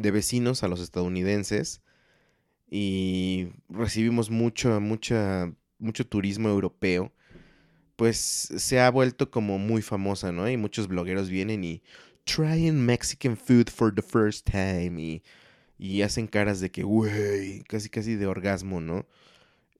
de 0.00 0.10
vecinos 0.10 0.62
a 0.62 0.68
los 0.68 0.80
estadounidenses 0.80 1.82
y 2.70 3.48
recibimos 3.68 4.30
mucho, 4.30 4.80
mucho 4.80 6.06
turismo 6.08 6.48
europeo, 6.48 7.12
pues 7.96 8.18
se 8.18 8.80
ha 8.80 8.90
vuelto 8.90 9.30
como 9.30 9.58
muy 9.58 9.82
famosa, 9.82 10.32
¿no? 10.32 10.48
Y 10.48 10.56
muchos 10.56 10.88
blogueros 10.88 11.30
vienen 11.30 11.64
y 11.64 11.82
trying 12.24 12.84
Mexican 12.84 13.36
food 13.36 13.68
for 13.70 13.94
the 13.94 14.02
first 14.02 14.48
time 14.48 15.00
y, 15.00 15.22
y 15.78 16.02
hacen 16.02 16.26
caras 16.26 16.60
de 16.60 16.70
que, 16.70 16.82
güey, 16.82 17.62
casi 17.64 17.88
casi 17.88 18.16
de 18.16 18.26
orgasmo, 18.26 18.80
¿no? 18.80 19.06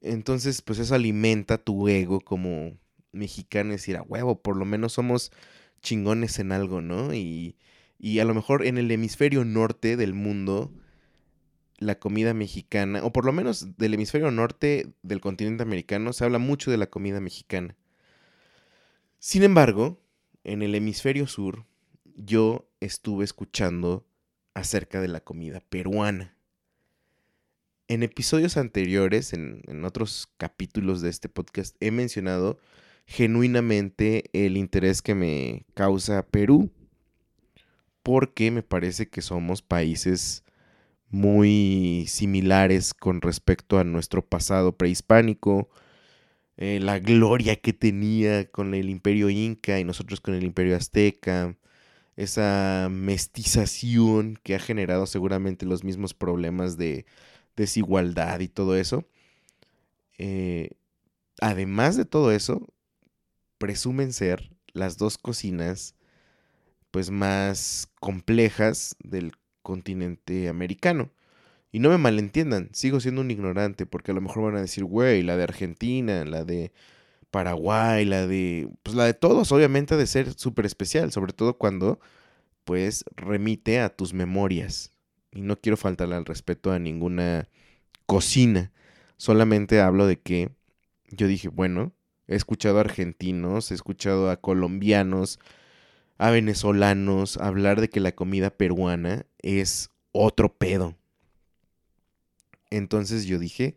Entonces, 0.00 0.62
pues 0.62 0.78
eso 0.78 0.94
alimenta 0.94 1.58
tu 1.58 1.88
ego 1.88 2.20
como 2.20 2.78
mexicano, 3.12 3.72
decir, 3.72 3.96
a 3.96 4.02
huevo, 4.02 4.40
por 4.40 4.56
lo 4.56 4.64
menos 4.64 4.92
somos 4.92 5.32
chingones 5.80 6.38
en 6.38 6.52
algo, 6.52 6.80
¿no? 6.80 7.14
Y, 7.14 7.56
y 7.98 8.20
a 8.20 8.24
lo 8.24 8.34
mejor 8.34 8.64
en 8.66 8.78
el 8.78 8.90
hemisferio 8.90 9.44
norte 9.44 9.96
del 9.96 10.14
mundo, 10.14 10.72
la 11.78 11.98
comida 11.98 12.34
mexicana, 12.34 13.04
o 13.04 13.12
por 13.12 13.24
lo 13.24 13.32
menos 13.32 13.76
del 13.76 13.94
hemisferio 13.94 14.30
norte 14.30 14.92
del 15.02 15.20
continente 15.20 15.62
americano, 15.62 16.12
se 16.12 16.24
habla 16.24 16.38
mucho 16.38 16.70
de 16.70 16.76
la 16.76 16.88
comida 16.88 17.20
mexicana. 17.20 17.76
Sin 19.18 19.42
embargo, 19.42 20.00
en 20.44 20.62
el 20.62 20.74
hemisferio 20.74 21.26
sur, 21.26 21.66
yo 22.14 22.68
estuve 22.80 23.24
escuchando 23.24 24.06
acerca 24.54 25.00
de 25.00 25.08
la 25.08 25.20
comida 25.20 25.60
peruana. 25.60 26.37
En 27.88 28.02
episodios 28.02 28.58
anteriores, 28.58 29.32
en, 29.32 29.62
otros 29.82 30.28
capítulos 30.36 31.00
de 31.00 31.08
este 31.08 31.30
podcast, 31.30 31.74
he 31.80 31.90
mencionado 31.90 32.58
genuinamente 33.06 34.24
el 34.34 34.58
interés 34.58 35.00
que 35.00 35.14
me 35.14 35.64
causa 35.72 36.26
Perú, 36.26 36.70
porque 38.02 38.50
me 38.50 38.62
parece 38.62 39.08
que 39.08 39.22
somos 39.22 39.62
países 39.62 40.44
muy 41.08 42.04
similares 42.08 42.92
con 42.92 43.22
respecto 43.22 43.78
a 43.78 43.84
nuestro 43.84 44.22
pasado 44.22 44.76
prehispánico, 44.76 45.70
eh, 46.58 46.80
la 46.82 46.98
gloria 46.98 47.56
que 47.56 47.72
tenía 47.72 48.50
con 48.50 48.74
el 48.74 48.90
imperio 48.90 49.30
inca 49.30 49.80
y 49.80 49.84
nosotros 49.84 50.20
con 50.20 50.34
el 50.34 50.44
imperio 50.44 50.76
azteca, 50.76 51.56
esa 52.16 52.88
mestización 52.90 54.38
que 54.42 54.56
ha 54.56 54.58
generado 54.58 55.06
seguramente 55.06 55.64
los 55.64 55.84
mismos 55.84 56.12
problemas 56.12 56.76
de 56.76 57.06
desigualdad 57.58 58.40
y 58.40 58.48
todo 58.48 58.76
eso. 58.76 59.04
Eh, 60.16 60.70
además 61.40 61.96
de 61.96 62.04
todo 62.04 62.32
eso, 62.32 62.66
presumen 63.58 64.12
ser 64.12 64.50
las 64.72 64.96
dos 64.96 65.18
cocinas 65.18 65.94
pues 66.90 67.10
más 67.10 67.88
complejas 68.00 68.96
del 69.00 69.32
continente 69.62 70.48
americano. 70.48 71.10
Y 71.70 71.80
no 71.80 71.90
me 71.90 71.98
malentiendan, 71.98 72.70
sigo 72.72 72.98
siendo 73.00 73.20
un 73.20 73.30
ignorante 73.30 73.84
porque 73.84 74.12
a 74.12 74.14
lo 74.14 74.22
mejor 74.22 74.44
van 74.44 74.56
a 74.56 74.62
decir, 74.62 74.84
güey, 74.84 75.22
la 75.22 75.36
de 75.36 75.42
Argentina, 75.42 76.24
la 76.24 76.44
de 76.44 76.72
Paraguay, 77.30 78.06
la 78.06 78.26
de... 78.26 78.70
Pues 78.82 78.96
la 78.96 79.04
de 79.04 79.14
todos, 79.14 79.52
obviamente, 79.52 79.94
ha 79.94 79.98
de 79.98 80.06
ser 80.06 80.32
súper 80.34 80.64
especial, 80.64 81.12
sobre 81.12 81.34
todo 81.34 81.58
cuando 81.58 82.00
pues 82.64 83.04
remite 83.16 83.80
a 83.80 83.90
tus 83.90 84.14
memorias. 84.14 84.92
Y 85.38 85.42
no 85.42 85.56
quiero 85.56 85.76
faltarle 85.76 86.16
al 86.16 86.24
respeto 86.24 86.72
a 86.72 86.80
ninguna 86.80 87.48
cocina, 88.06 88.72
solamente 89.16 89.80
hablo 89.80 90.06
de 90.06 90.18
que 90.18 90.50
yo 91.10 91.28
dije, 91.28 91.48
bueno, 91.48 91.92
He 92.28 92.36
escuchado 92.36 92.76
a 92.76 92.82
argentinos, 92.82 93.70
he 93.70 93.74
escuchado 93.74 94.30
a 94.30 94.36
colombianos, 94.36 95.40
a 96.18 96.30
venezolanos 96.30 97.38
hablar 97.38 97.80
de 97.80 97.88
que 97.88 98.00
la 98.00 98.12
comida 98.12 98.50
peruana 98.50 99.24
es 99.38 99.90
otro 100.12 100.52
pedo. 100.52 100.94
Entonces 102.70 103.24
yo 103.24 103.38
dije, 103.38 103.76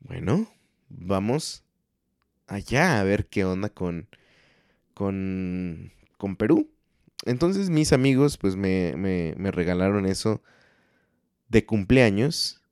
bueno, 0.00 0.48
vamos 0.88 1.62
allá 2.46 2.98
a 2.98 3.04
ver 3.04 3.26
qué 3.26 3.44
onda 3.44 3.68
con, 3.68 4.08
con, 4.94 5.92
con 6.16 6.36
Perú. 6.36 6.70
entonces 7.26 7.68
mis 7.68 7.92
amigos 7.92 8.38
pues 8.38 8.56
me, 8.56 8.94
me, 8.96 9.34
me 9.36 9.50
regalaron 9.50 10.06
eso 10.06 10.42
de 11.50 11.66
cumpleaños. 11.66 12.62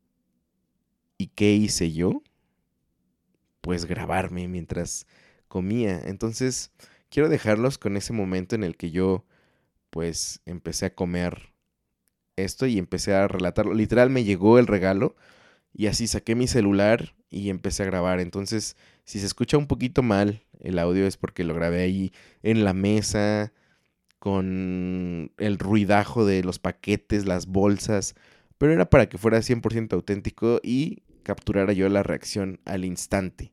¿Y 1.19 1.27
qué 1.29 1.53
hice 1.53 1.93
yo? 1.93 2.23
Pues 3.61 3.85
grabarme 3.85 4.49
mientras 4.49 5.07
comía. 5.49 6.01
Entonces 6.05 6.73
quiero 7.11 7.29
dejarlos 7.29 7.77
con 7.77 7.97
ese 7.97 8.15
momento 8.15 8.55
en 8.55 8.65
el 8.65 8.77
que 8.77 8.91
yo 8.91 9.27
pues 9.91 10.41
empecé 10.47 10.87
a 10.87 10.95
comer 10.95 11.53
esto 12.37 12.67
y 12.67 12.79
empecé 12.79 13.15
a 13.15 13.29
relatarlo. 13.29 13.75
Literal 13.75 14.09
me 14.09 14.25
llegó 14.25 14.59
el 14.59 14.67
regalo 14.67 15.17
y 15.75 15.89
así 15.89 16.07
saqué 16.07 16.35
mi 16.35 16.47
celular 16.47 17.15
y 17.29 17.51
empecé 17.51 17.83
a 17.83 17.87
grabar. 17.87 18.21
Entonces, 18.21 18.77
si 19.05 19.19
se 19.19 19.27
escucha 19.27 19.59
un 19.59 19.67
poquito 19.67 20.03
mal 20.03 20.43
el 20.61 20.79
audio 20.79 21.07
es 21.07 21.17
porque 21.17 21.45
lo 21.45 21.55
grabé 21.55 21.83
ahí 21.83 22.13
en 22.43 22.65
la 22.65 22.73
mesa 22.73 23.53
con 24.19 25.33
el 25.39 25.59
ruidajo 25.59 26.25
de 26.25 26.43
los 26.43 26.59
paquetes, 26.59 27.27
las 27.27 27.47
bolsas, 27.47 28.15
pero 28.59 28.73
era 28.73 28.91
para 28.91 29.09
que 29.09 29.19
fuera 29.19 29.39
100% 29.39 29.93
auténtico 29.95 30.61
y 30.63 31.03
capturara 31.23 31.73
yo 31.73 31.89
la 31.89 32.03
reacción 32.03 32.61
al 32.65 32.85
instante. 32.85 33.53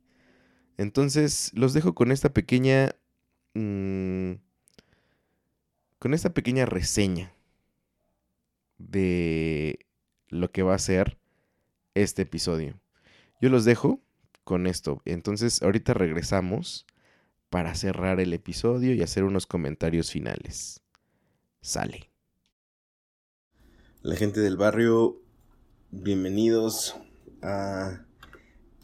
Entonces, 0.77 1.51
los 1.53 1.73
dejo 1.73 1.95
con 1.95 2.11
esta 2.11 2.33
pequeña... 2.33 2.95
Mmm, 3.53 4.33
con 5.99 6.13
esta 6.13 6.33
pequeña 6.33 6.65
reseña 6.65 7.33
de 8.77 9.79
lo 10.27 10.51
que 10.51 10.61
va 10.61 10.75
a 10.75 10.79
ser 10.79 11.17
este 11.95 12.23
episodio. 12.23 12.79
Yo 13.41 13.49
los 13.49 13.65
dejo 13.65 14.01
con 14.43 14.67
esto. 14.67 15.01
Entonces 15.05 15.61
ahorita 15.61 15.93
regresamos 15.93 16.85
para 17.49 17.73
cerrar 17.75 18.19
el 18.19 18.33
episodio 18.33 18.93
y 18.93 19.01
hacer 19.01 19.23
unos 19.23 19.47
comentarios 19.47 20.11
finales. 20.11 20.81
Sale. 21.61 22.11
La 24.05 24.15
gente 24.15 24.39
del 24.39 24.55
barrio, 24.55 25.17
bienvenidos 25.89 26.95
a 27.41 28.01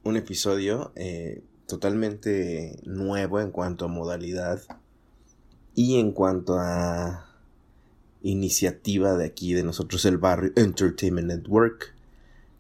un 0.04 0.18
episodio 0.18 0.92
eh, 0.96 1.44
totalmente 1.68 2.80
nuevo 2.86 3.40
en 3.40 3.52
cuanto 3.52 3.86
a 3.86 3.88
modalidad 3.88 4.64
y 5.76 6.00
en 6.00 6.12
cuanto 6.12 6.58
a 6.58 7.30
iniciativa 8.24 9.16
de 9.16 9.26
aquí 9.26 9.54
de 9.54 9.62
nosotros 9.62 10.06
el 10.06 10.18
barrio 10.18 10.54
Entertainment 10.56 11.28
Network, 11.28 11.94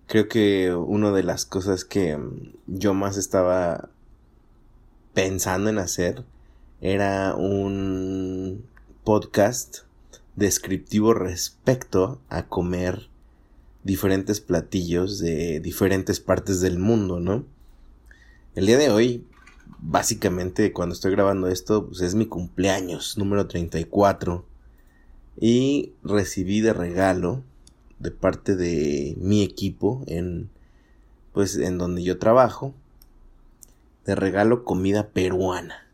creo 0.06 0.27
que 0.27 0.72
una 0.72 1.10
de 1.10 1.24
las 1.24 1.48
cosas 1.48 1.84
que 1.84 2.15
mm, 2.15 2.53
yo 2.68 2.94
más 2.94 3.18
estaba 3.18 3.89
pensando 5.15 5.72
en 5.72 5.80
hacer 5.80 6.24
era 6.80 7.34
un 7.36 8.63
podcast 9.03 9.80
descriptivo 10.35 11.13
respecto 11.13 12.21
a 12.29 12.47
comer 12.47 13.09
diferentes 13.83 14.39
platillos 14.39 15.19
de 15.19 15.59
diferentes 15.59 16.19
partes 16.19 16.61
del 16.61 16.79
mundo, 16.79 17.19
¿no? 17.19 17.45
El 18.55 18.65
día 18.65 18.77
de 18.77 18.89
hoy, 18.89 19.25
básicamente 19.79 20.73
cuando 20.73 20.93
estoy 20.93 21.11
grabando 21.11 21.47
esto, 21.47 21.88
pues 21.88 22.01
es 22.01 22.15
mi 22.15 22.25
cumpleaños 22.25 23.17
número 23.17 23.47
34 23.47 24.45
y 25.39 25.93
recibí 26.03 26.61
de 26.61 26.73
regalo 26.73 27.43
de 28.00 28.11
parte 28.11 28.55
de 28.55 29.15
mi 29.19 29.43
equipo 29.43 30.03
en 30.07 30.50
pues 31.33 31.55
en 31.55 31.77
donde 31.77 32.03
yo 32.03 32.19
trabajo 32.19 32.73
de 34.05 34.15
regalo 34.15 34.65
comida 34.65 35.09
peruana 35.09 35.88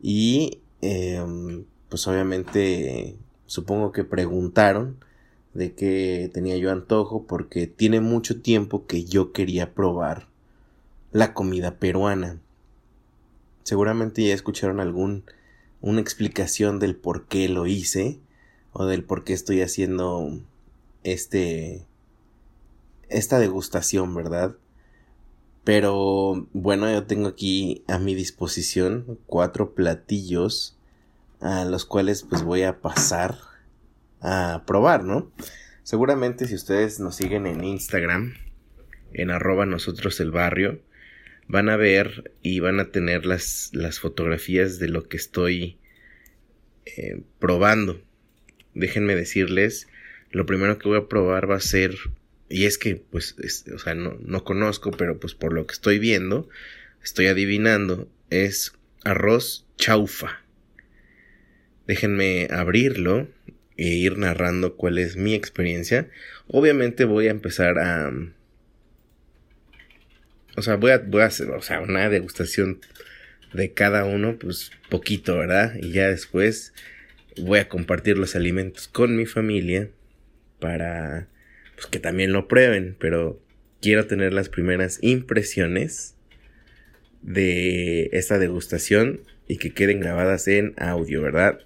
y 0.00 0.60
em, 0.80 1.64
pues 1.88 2.06
obviamente 2.06 3.16
supongo 3.46 3.92
que 3.92 4.04
preguntaron 4.04 4.96
de 5.54 5.74
que 5.74 6.30
tenía 6.32 6.56
yo 6.56 6.70
antojo 6.70 7.26
porque 7.26 7.66
tiene 7.66 8.00
mucho 8.00 8.40
tiempo 8.40 8.86
que 8.86 9.04
yo 9.04 9.32
quería 9.32 9.74
probar 9.74 10.28
la 11.12 11.34
comida 11.34 11.78
peruana 11.78 12.38
seguramente 13.68 14.26
ya 14.26 14.32
escucharon 14.32 14.80
algún 14.80 15.24
una 15.82 16.00
explicación 16.00 16.78
del 16.78 16.96
por 16.96 17.26
qué 17.26 17.50
lo 17.50 17.66
hice 17.66 18.18
o 18.72 18.86
del 18.86 19.04
por 19.04 19.24
qué 19.24 19.34
estoy 19.34 19.60
haciendo 19.60 20.40
este 21.04 21.84
esta 23.10 23.38
degustación, 23.38 24.14
¿verdad? 24.14 24.56
Pero 25.64 26.46
bueno, 26.54 26.90
yo 26.90 27.04
tengo 27.04 27.28
aquí 27.28 27.84
a 27.88 27.98
mi 27.98 28.14
disposición 28.14 29.18
cuatro 29.26 29.74
platillos 29.74 30.77
a 31.40 31.64
los 31.64 31.84
cuales 31.84 32.22
pues 32.22 32.42
voy 32.42 32.62
a 32.62 32.80
pasar 32.80 33.38
a 34.20 34.64
probar, 34.66 35.04
¿no? 35.04 35.32
Seguramente 35.82 36.46
si 36.46 36.54
ustedes 36.54 37.00
nos 37.00 37.16
siguen 37.16 37.46
en 37.46 37.64
Instagram, 37.64 38.34
en 39.12 39.30
arroba 39.30 39.66
nosotros 39.66 40.20
el 40.20 40.30
barrio, 40.30 40.80
van 41.46 41.70
a 41.70 41.76
ver 41.76 42.34
y 42.42 42.60
van 42.60 42.78
a 42.78 42.90
tener 42.90 43.24
las, 43.24 43.70
las 43.72 43.98
fotografías 43.98 44.78
de 44.78 44.88
lo 44.88 45.08
que 45.08 45.16
estoy 45.16 45.78
eh, 46.84 47.22
probando. 47.38 48.02
Déjenme 48.74 49.14
decirles, 49.14 49.88
lo 50.30 50.46
primero 50.46 50.78
que 50.78 50.88
voy 50.88 50.98
a 50.98 51.08
probar 51.08 51.50
va 51.50 51.56
a 51.56 51.60
ser, 51.60 51.96
y 52.48 52.66
es 52.66 52.76
que, 52.76 52.96
pues, 52.96 53.34
o 53.74 53.78
sea, 53.78 53.94
no, 53.94 54.18
no 54.20 54.44
conozco, 54.44 54.90
pero 54.90 55.18
pues 55.18 55.34
por 55.34 55.52
lo 55.52 55.66
que 55.66 55.72
estoy 55.72 55.98
viendo, 55.98 56.48
estoy 57.02 57.26
adivinando, 57.26 58.08
es 58.30 58.74
arroz 59.04 59.66
chaufa. 59.76 60.42
Déjenme 61.88 62.46
abrirlo 62.50 63.26
e 63.78 63.88
ir 63.88 64.18
narrando 64.18 64.76
cuál 64.76 64.98
es 64.98 65.16
mi 65.16 65.34
experiencia. 65.34 66.08
Obviamente 66.46 67.04
voy 67.04 67.26
a 67.28 67.30
empezar 67.30 67.78
a, 67.78 68.12
o 70.56 70.62
sea, 70.62 70.76
voy 70.76 70.92
a, 70.92 70.98
voy 70.98 71.22
a 71.22 71.26
hacer, 71.26 71.50
o 71.50 71.62
sea, 71.62 71.80
una 71.80 72.08
degustación 72.10 72.80
de 73.52 73.72
cada 73.72 74.04
uno, 74.04 74.38
pues 74.38 74.70
poquito, 74.90 75.38
¿verdad? 75.38 75.74
Y 75.80 75.92
ya 75.92 76.08
después 76.08 76.74
voy 77.38 77.58
a 77.58 77.68
compartir 77.68 78.18
los 78.18 78.36
alimentos 78.36 78.88
con 78.88 79.16
mi 79.16 79.24
familia 79.24 79.88
para 80.58 81.28
pues, 81.74 81.86
que 81.86 82.00
también 82.00 82.32
lo 82.32 82.48
prueben, 82.48 82.96
pero 82.98 83.40
quiero 83.80 84.06
tener 84.06 84.32
las 84.32 84.48
primeras 84.48 84.98
impresiones 85.00 86.16
de 87.22 88.10
esta 88.12 88.38
degustación 88.38 89.20
y 89.46 89.56
que 89.56 89.72
queden 89.72 90.00
grabadas 90.00 90.48
en 90.48 90.74
audio, 90.76 91.22
¿verdad? 91.22 91.60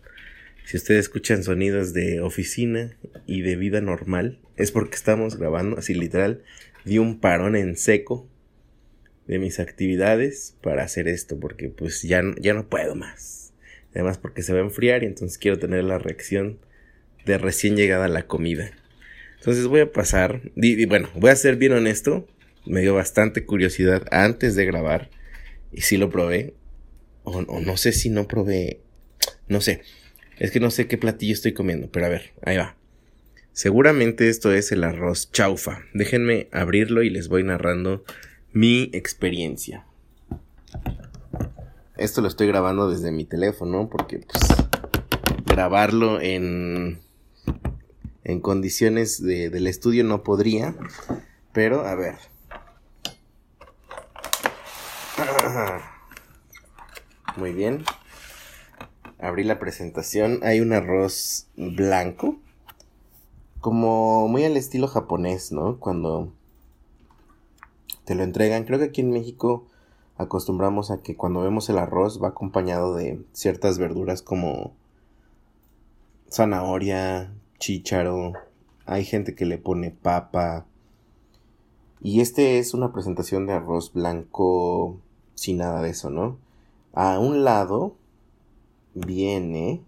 Si 0.64 0.76
ustedes 0.76 1.00
escuchan 1.00 1.42
sonidos 1.42 1.92
de 1.92 2.20
oficina 2.20 2.96
y 3.26 3.42
de 3.42 3.56
vida 3.56 3.80
normal, 3.80 4.40
es 4.56 4.70
porque 4.70 4.94
estamos 4.94 5.36
grabando, 5.38 5.78
así 5.78 5.94
literal, 5.94 6.42
di 6.84 6.98
un 6.98 7.20
parón 7.20 7.56
en 7.56 7.76
seco 7.76 8.28
de 9.26 9.38
mis 9.38 9.60
actividades 9.60 10.56
para 10.62 10.84
hacer 10.84 11.08
esto, 11.08 11.38
porque 11.38 11.68
pues 11.68 12.02
ya, 12.02 12.22
ya 12.40 12.54
no 12.54 12.68
puedo 12.68 12.94
más. 12.94 13.52
Además 13.90 14.18
porque 14.18 14.42
se 14.42 14.52
va 14.52 14.60
a 14.60 14.62
enfriar 14.62 15.02
y 15.02 15.06
entonces 15.06 15.38
quiero 15.38 15.58
tener 15.58 15.84
la 15.84 15.98
reacción 15.98 16.58
de 17.26 17.38
recién 17.38 17.76
llegada 17.76 18.08
la 18.08 18.26
comida. 18.26 18.72
Entonces 19.38 19.66
voy 19.66 19.80
a 19.80 19.92
pasar, 19.92 20.52
y, 20.54 20.84
bueno, 20.86 21.10
voy 21.14 21.30
a 21.30 21.36
ser 21.36 21.56
bien 21.56 21.72
honesto, 21.72 22.26
me 22.64 22.80
dio 22.80 22.94
bastante 22.94 23.44
curiosidad 23.44 24.06
antes 24.10 24.54
de 24.54 24.64
grabar 24.64 25.10
y 25.72 25.80
si 25.80 25.96
lo 25.96 26.10
probé, 26.10 26.54
o, 27.24 27.38
o 27.38 27.60
no 27.60 27.76
sé 27.76 27.92
si 27.92 28.08
no 28.08 28.28
probé, 28.28 28.80
no 29.48 29.60
sé, 29.60 29.82
es 30.42 30.50
que 30.50 30.58
no 30.58 30.72
sé 30.72 30.88
qué 30.88 30.98
platillo 30.98 31.34
estoy 31.34 31.52
comiendo, 31.52 31.88
pero 31.88 32.06
a 32.06 32.08
ver, 32.08 32.32
ahí 32.44 32.56
va. 32.56 32.74
Seguramente 33.52 34.28
esto 34.28 34.52
es 34.52 34.72
el 34.72 34.82
arroz 34.82 35.30
chaufa. 35.30 35.84
Déjenme 35.94 36.48
abrirlo 36.50 37.04
y 37.04 37.10
les 37.10 37.28
voy 37.28 37.44
narrando 37.44 38.02
mi 38.52 38.90
experiencia. 38.92 39.86
Esto 41.96 42.22
lo 42.22 42.26
estoy 42.26 42.48
grabando 42.48 42.90
desde 42.90 43.12
mi 43.12 43.24
teléfono 43.24 43.88
porque 43.88 44.18
pues 44.18 44.42
grabarlo 45.46 46.20
en 46.20 46.98
en 48.24 48.40
condiciones 48.40 49.22
de, 49.22 49.48
del 49.48 49.68
estudio 49.68 50.02
no 50.02 50.24
podría, 50.24 50.74
pero 51.52 51.86
a 51.86 51.94
ver. 51.94 52.16
Muy 57.36 57.52
bien. 57.52 57.84
Abrí 59.22 59.44
la 59.44 59.60
presentación. 59.60 60.40
Hay 60.42 60.58
un 60.58 60.72
arroz 60.72 61.46
blanco. 61.56 62.38
Como 63.60 64.26
muy 64.26 64.44
al 64.44 64.56
estilo 64.56 64.88
japonés, 64.88 65.52
¿no? 65.52 65.78
Cuando 65.78 66.32
te 68.04 68.16
lo 68.16 68.24
entregan. 68.24 68.64
Creo 68.64 68.80
que 68.80 68.86
aquí 68.86 69.00
en 69.00 69.12
México 69.12 69.64
acostumbramos 70.16 70.90
a 70.90 71.02
que 71.02 71.16
cuando 71.16 71.40
vemos 71.40 71.70
el 71.70 71.78
arroz 71.78 72.20
va 72.20 72.30
acompañado 72.30 72.96
de 72.96 73.24
ciertas 73.32 73.78
verduras 73.78 74.22
como 74.22 74.72
zanahoria, 76.28 77.32
chícharo. 77.60 78.32
Hay 78.86 79.04
gente 79.04 79.36
que 79.36 79.46
le 79.46 79.56
pone 79.56 79.92
papa. 79.92 80.66
Y 82.00 82.22
este 82.22 82.58
es 82.58 82.74
una 82.74 82.92
presentación 82.92 83.46
de 83.46 83.52
arroz 83.52 83.92
blanco 83.92 84.98
sin 85.36 85.58
nada 85.58 85.80
de 85.80 85.90
eso, 85.90 86.10
¿no? 86.10 86.38
A 86.92 87.20
un 87.20 87.44
lado 87.44 88.01
viene 88.94 89.82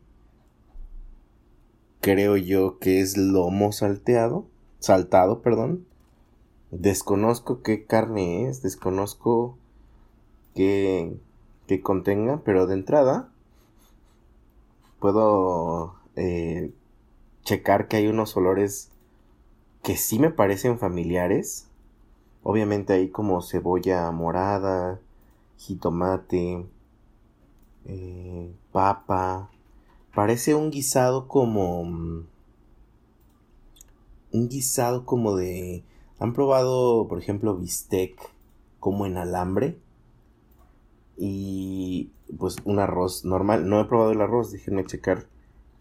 creo 2.05 2.37
yo 2.37 2.79
que 2.79 3.01
es 3.01 3.17
lomo 3.17 3.73
salteado, 3.73 4.45
saltado, 4.79 5.41
perdón. 5.41 5.87
Desconozco 6.71 7.63
qué 7.63 7.87
carne 7.87 8.47
es, 8.47 8.61
desconozco 8.61 9.57
qué, 10.55 11.17
qué 11.67 11.81
contenga, 11.81 12.43
pero 12.45 12.67
de 12.67 12.75
entrada 12.75 13.31
puedo 15.01 15.95
eh, 16.17 16.73
checar 17.43 17.89
que 17.89 17.97
hay 17.97 18.07
unos 18.07 18.37
olores 18.37 18.91
que 19.83 19.97
sí 19.97 20.19
me 20.19 20.31
parecen 20.31 20.79
familiares. 20.79 21.69
Obviamente 22.43 22.93
hay 22.93 23.09
como 23.09 23.41
cebolla 23.41 24.11
morada, 24.11 25.01
jitomate, 25.57 26.67
eh, 27.87 28.55
papa. 28.73 29.51
Parece 30.15 30.55
un 30.55 30.71
guisado 30.71 31.29
como... 31.29 31.85
Mm, 31.85 32.27
un 34.33 34.49
guisado 34.49 35.05
como 35.05 35.37
de... 35.37 35.85
¿Han 36.19 36.33
probado, 36.33 37.07
por 37.09 37.19
ejemplo, 37.19 37.57
bistec 37.57 38.19
como 38.81 39.07
en 39.07 39.17
alambre? 39.17 39.79
Y 41.17 42.11
pues 42.39 42.57
un 42.65 42.79
arroz 42.79 43.25
normal. 43.25 43.69
No 43.69 43.81
he 43.81 43.85
probado 43.85 44.13
el 44.13 44.21
arroz, 44.21 44.53
déjenme 44.53 44.85
checar 44.85 45.27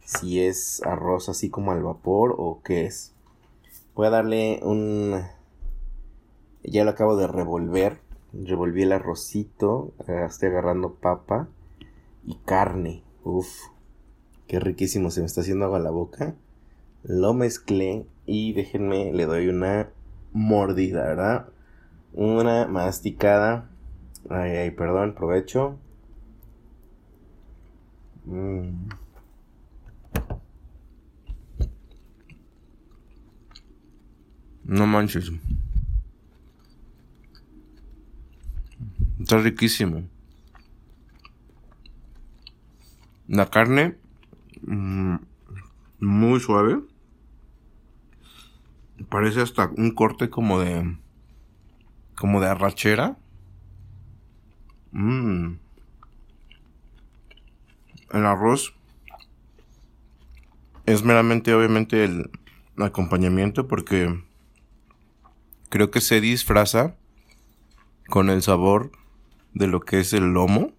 si 0.05 0.41
es 0.41 0.81
arroz 0.83 1.29
así 1.29 1.49
como 1.49 1.71
al 1.71 1.83
vapor 1.83 2.35
o 2.37 2.61
qué 2.63 2.85
es. 2.85 3.13
Voy 3.95 4.07
a 4.07 4.11
darle 4.11 4.59
un... 4.63 5.21
Ya 6.63 6.83
lo 6.83 6.91
acabo 6.91 7.15
de 7.15 7.27
revolver. 7.27 7.99
Revolví 8.33 8.83
el 8.83 8.91
arrocito. 8.91 9.93
Estoy 10.07 10.49
agarrando 10.49 10.95
papa 10.95 11.47
y 12.25 12.35
carne. 12.45 13.03
Uf, 13.23 13.47
qué 14.47 14.59
riquísimo. 14.59 15.11
Se 15.11 15.21
me 15.21 15.25
está 15.25 15.41
haciendo 15.41 15.65
agua 15.65 15.79
la 15.79 15.91
boca. 15.91 16.35
Lo 17.03 17.33
mezclé 17.33 18.05
y 18.25 18.53
déjenme, 18.53 19.11
le 19.13 19.25
doy 19.25 19.47
una 19.47 19.89
mordida, 20.31 21.03
¿verdad? 21.03 21.49
Una 22.13 22.67
masticada. 22.67 23.69
Ay, 24.29 24.51
ay, 24.51 24.71
perdón, 24.71 25.15
provecho. 25.15 25.77
Mmm. 28.25 28.87
No 34.63 34.87
manches. 34.87 35.29
Está 39.19 39.37
riquísimo. 39.37 40.03
La 43.33 43.49
carne 43.49 43.97
mm, 44.61 45.15
muy 46.01 46.39
suave. 46.39 46.81
Parece 49.09 49.41
hasta 49.41 49.71
un 49.75 49.89
corte 49.89 50.29
como 50.29 50.59
de 50.59 50.95
como 52.15 52.39
de 52.41 52.47
arrachera. 52.47 53.17
Mm. 54.91 55.53
El 58.11 58.25
arroz 58.27 58.75
es 60.85 61.03
meramente 61.03 61.55
obviamente 61.55 62.03
el 62.03 62.29
acompañamiento 62.77 63.67
porque 63.67 64.23
creo 65.69 65.89
que 65.89 66.01
se 66.01 66.21
disfraza 66.21 66.95
con 68.09 68.29
el 68.29 68.43
sabor 68.43 68.91
de 69.55 69.65
lo 69.65 69.79
que 69.79 70.01
es 70.01 70.13
el 70.13 70.33
lomo. 70.33 70.71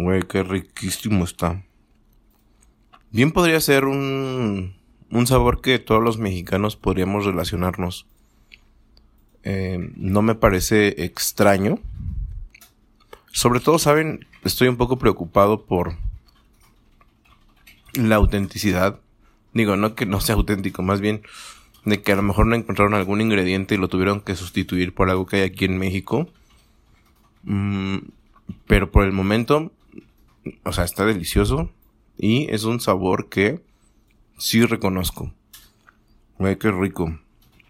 Güey, 0.00 0.22
qué 0.22 0.44
riquísimo 0.44 1.24
está. 1.24 1.64
Bien 3.10 3.32
podría 3.32 3.60
ser 3.60 3.84
un, 3.84 4.76
un 5.10 5.26
sabor 5.26 5.60
que 5.60 5.80
todos 5.80 6.00
los 6.00 6.18
mexicanos 6.18 6.76
podríamos 6.76 7.24
relacionarnos. 7.24 8.06
Eh, 9.42 9.90
no 9.96 10.22
me 10.22 10.36
parece 10.36 11.02
extraño. 11.04 11.80
Sobre 13.32 13.58
todo, 13.58 13.80
saben, 13.80 14.24
estoy 14.44 14.68
un 14.68 14.76
poco 14.76 15.00
preocupado 15.00 15.66
por 15.66 15.96
la 17.94 18.14
autenticidad. 18.14 19.00
Digo, 19.52 19.76
no 19.76 19.96
que 19.96 20.06
no 20.06 20.20
sea 20.20 20.36
auténtico, 20.36 20.80
más 20.80 21.00
bien 21.00 21.22
de 21.84 22.02
que 22.02 22.12
a 22.12 22.16
lo 22.16 22.22
mejor 22.22 22.46
no 22.46 22.54
encontraron 22.54 22.94
algún 22.94 23.20
ingrediente 23.20 23.74
y 23.74 23.78
lo 23.78 23.88
tuvieron 23.88 24.20
que 24.20 24.36
sustituir 24.36 24.94
por 24.94 25.10
algo 25.10 25.26
que 25.26 25.38
hay 25.38 25.42
aquí 25.42 25.64
en 25.64 25.76
México. 25.76 26.28
Mm, 27.42 27.96
pero 28.68 28.92
por 28.92 29.02
el 29.02 29.12
momento, 29.12 29.72
o 30.64 30.72
sea, 30.72 30.84
está 30.84 31.04
delicioso 31.04 31.70
y 32.16 32.50
es 32.52 32.64
un 32.64 32.80
sabor 32.80 33.28
que 33.28 33.62
sí 34.38 34.64
reconozco. 34.64 35.32
Ay, 36.38 36.56
qué 36.56 36.70
rico. 36.70 37.18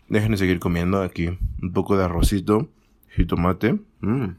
Déjenme 0.09 0.37
seguir 0.37 0.61
comiendo 0.61 1.03
aquí 1.03 1.39
un 1.63 1.73
poco 1.73 1.97
de 1.97 2.05
arrocito, 2.05 2.69
jitomate. 3.11 3.79
Mmm. 4.01 4.37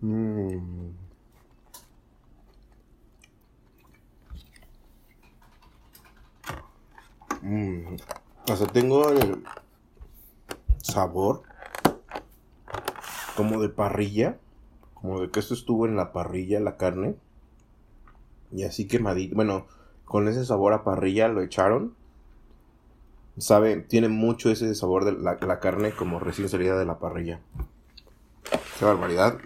Mmm. 0.00 0.90
Mm, 7.42 7.96
o 8.50 8.56
sea, 8.56 8.66
tengo 8.66 9.10
el 9.12 9.42
sabor 10.82 11.42
como 13.40 13.62
de 13.62 13.70
parrilla, 13.70 14.36
como 14.92 15.18
de 15.18 15.30
que 15.30 15.40
esto 15.40 15.54
estuvo 15.54 15.86
en 15.86 15.96
la 15.96 16.12
parrilla, 16.12 16.60
la 16.60 16.76
carne. 16.76 17.14
Y 18.52 18.64
así 18.64 18.86
quemadito. 18.86 19.34
Bueno, 19.34 19.66
con 20.04 20.28
ese 20.28 20.44
sabor 20.44 20.74
a 20.74 20.84
parrilla 20.84 21.28
lo 21.28 21.40
echaron. 21.40 21.94
Sabe, 23.38 23.76
tiene 23.76 24.08
mucho 24.08 24.50
ese 24.50 24.74
sabor 24.74 25.06
de 25.06 25.12
la, 25.12 25.58
carne 25.58 25.92
como 25.92 26.20
recién 26.20 26.50
salida 26.50 26.78
de 26.78 26.84
la 26.84 26.98
parrilla. 26.98 27.40
Qué 28.78 28.84
barbaridad. 28.84 29.38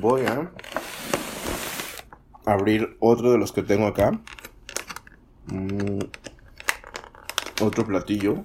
Voy 0.00 0.22
a 0.22 0.50
abrir 2.44 2.96
otro 2.98 3.30
de 3.30 3.38
los 3.38 3.52
que 3.52 3.62
tengo 3.62 3.86
acá. 3.86 4.18
Mm, 5.46 6.00
otro 7.60 7.86
platillo. 7.86 8.42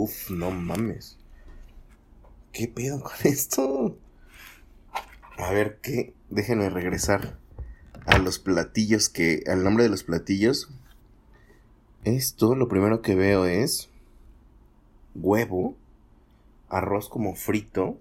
Uf, 0.00 0.30
no 0.30 0.50
mames. 0.50 1.18
¿Qué 2.52 2.68
pedo 2.68 3.02
con 3.02 3.12
esto? 3.24 3.98
A 5.36 5.52
ver, 5.52 5.78
¿qué? 5.82 6.14
Déjenme 6.30 6.70
regresar 6.70 7.38
a 8.06 8.16
los 8.16 8.38
platillos 8.38 9.10
que... 9.10 9.42
Al 9.46 9.62
nombre 9.62 9.84
de 9.84 9.90
los 9.90 10.02
platillos. 10.02 10.70
Esto, 12.04 12.54
lo 12.54 12.66
primero 12.68 13.02
que 13.02 13.14
veo 13.14 13.44
es... 13.44 13.90
Huevo. 15.14 15.74
Arroz 16.70 17.10
como 17.10 17.34
frito. 17.34 17.98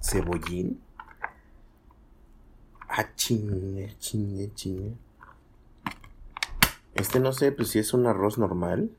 Cebollín. 0.00 0.80
Ah, 2.88 3.14
chingue, 3.14 3.94
chingue, 3.98 4.54
chingue. 4.54 4.94
Este 6.94 7.20
no 7.20 7.34
sé, 7.34 7.52
pues 7.52 7.68
si 7.68 7.78
es 7.78 7.92
un 7.92 8.06
arroz 8.06 8.38
normal. 8.38 8.90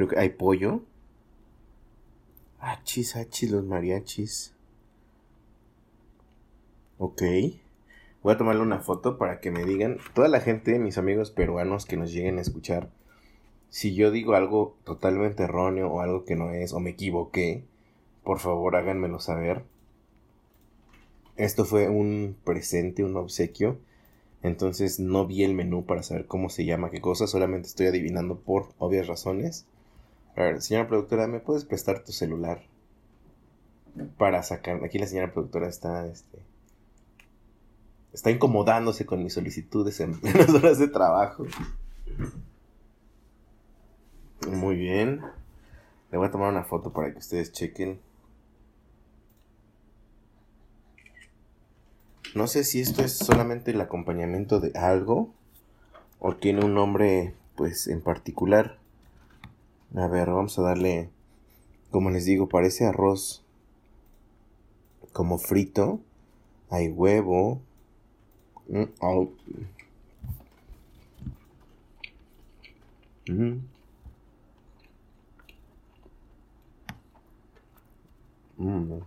Creo 0.00 0.08
que 0.08 0.18
hay 0.18 0.30
pollo. 0.30 0.80
Achis, 2.58 3.16
achis, 3.16 3.50
los 3.50 3.66
mariachis. 3.66 4.54
Ok. 6.96 7.20
Voy 8.22 8.32
a 8.32 8.38
tomarle 8.38 8.62
una 8.62 8.80
foto 8.80 9.18
para 9.18 9.40
que 9.40 9.50
me 9.50 9.66
digan, 9.66 9.98
toda 10.14 10.28
la 10.28 10.40
gente, 10.40 10.78
mis 10.78 10.96
amigos 10.96 11.32
peruanos 11.32 11.84
que 11.84 11.98
nos 11.98 12.12
lleguen 12.14 12.38
a 12.38 12.40
escuchar, 12.40 12.88
si 13.68 13.94
yo 13.94 14.10
digo 14.10 14.32
algo 14.32 14.74
totalmente 14.84 15.42
erróneo 15.42 15.90
o 15.90 16.00
algo 16.00 16.24
que 16.24 16.34
no 16.34 16.50
es, 16.50 16.72
o 16.72 16.80
me 16.80 16.92
equivoqué, 16.92 17.64
por 18.24 18.38
favor 18.38 18.76
háganmelo 18.76 19.20
saber. 19.20 19.64
Esto 21.36 21.66
fue 21.66 21.90
un 21.90 22.38
presente, 22.42 23.04
un 23.04 23.18
obsequio. 23.18 23.76
Entonces 24.42 24.98
no 24.98 25.26
vi 25.26 25.44
el 25.44 25.52
menú 25.52 25.84
para 25.84 26.02
saber 26.02 26.24
cómo 26.24 26.48
se 26.48 26.64
llama, 26.64 26.90
qué 26.90 27.02
cosa. 27.02 27.26
Solamente 27.26 27.68
estoy 27.68 27.88
adivinando 27.88 28.38
por 28.38 28.72
obvias 28.78 29.06
razones. 29.06 29.66
A 30.36 30.42
ver, 30.42 30.62
señora 30.62 30.88
productora, 30.88 31.26
¿me 31.26 31.40
puedes 31.40 31.64
prestar 31.64 32.04
tu 32.04 32.12
celular? 32.12 32.62
Para 34.16 34.42
sacar. 34.42 34.82
Aquí 34.84 34.98
la 34.98 35.06
señora 35.06 35.32
productora 35.32 35.68
está. 35.68 36.06
Este, 36.06 36.38
está 38.12 38.30
incomodándose 38.30 39.06
con 39.06 39.22
mis 39.22 39.34
solicitudes 39.34 40.00
en 40.00 40.18
las 40.22 40.50
horas 40.50 40.78
de 40.78 40.88
trabajo. 40.88 41.44
Muy 44.48 44.76
bien. 44.76 45.20
Le 46.10 46.18
voy 46.18 46.26
a 46.26 46.30
tomar 46.30 46.50
una 46.50 46.64
foto 46.64 46.92
para 46.92 47.12
que 47.12 47.18
ustedes 47.18 47.52
chequen 47.52 48.00
No 52.34 52.46
sé 52.46 52.62
si 52.62 52.80
esto 52.80 53.02
es 53.02 53.16
solamente 53.16 53.72
el 53.72 53.80
acompañamiento 53.80 54.60
de 54.60 54.78
algo 54.78 55.32
o 56.20 56.36
tiene 56.36 56.64
un 56.64 56.74
nombre 56.74 57.34
pues 57.56 57.88
en 57.88 58.00
particular. 58.02 58.78
A 59.96 60.06
ver, 60.06 60.30
vamos 60.30 60.56
a 60.58 60.62
darle, 60.62 61.10
como 61.90 62.10
les 62.10 62.24
digo, 62.24 62.48
parece 62.48 62.86
arroz 62.86 63.44
como 65.12 65.38
frito. 65.38 66.00
Hay 66.70 66.88
huevo. 66.88 67.60
Mm, 68.68 68.84
au. 69.00 69.32
Mm. 73.28 73.60
Mm. 78.58 79.00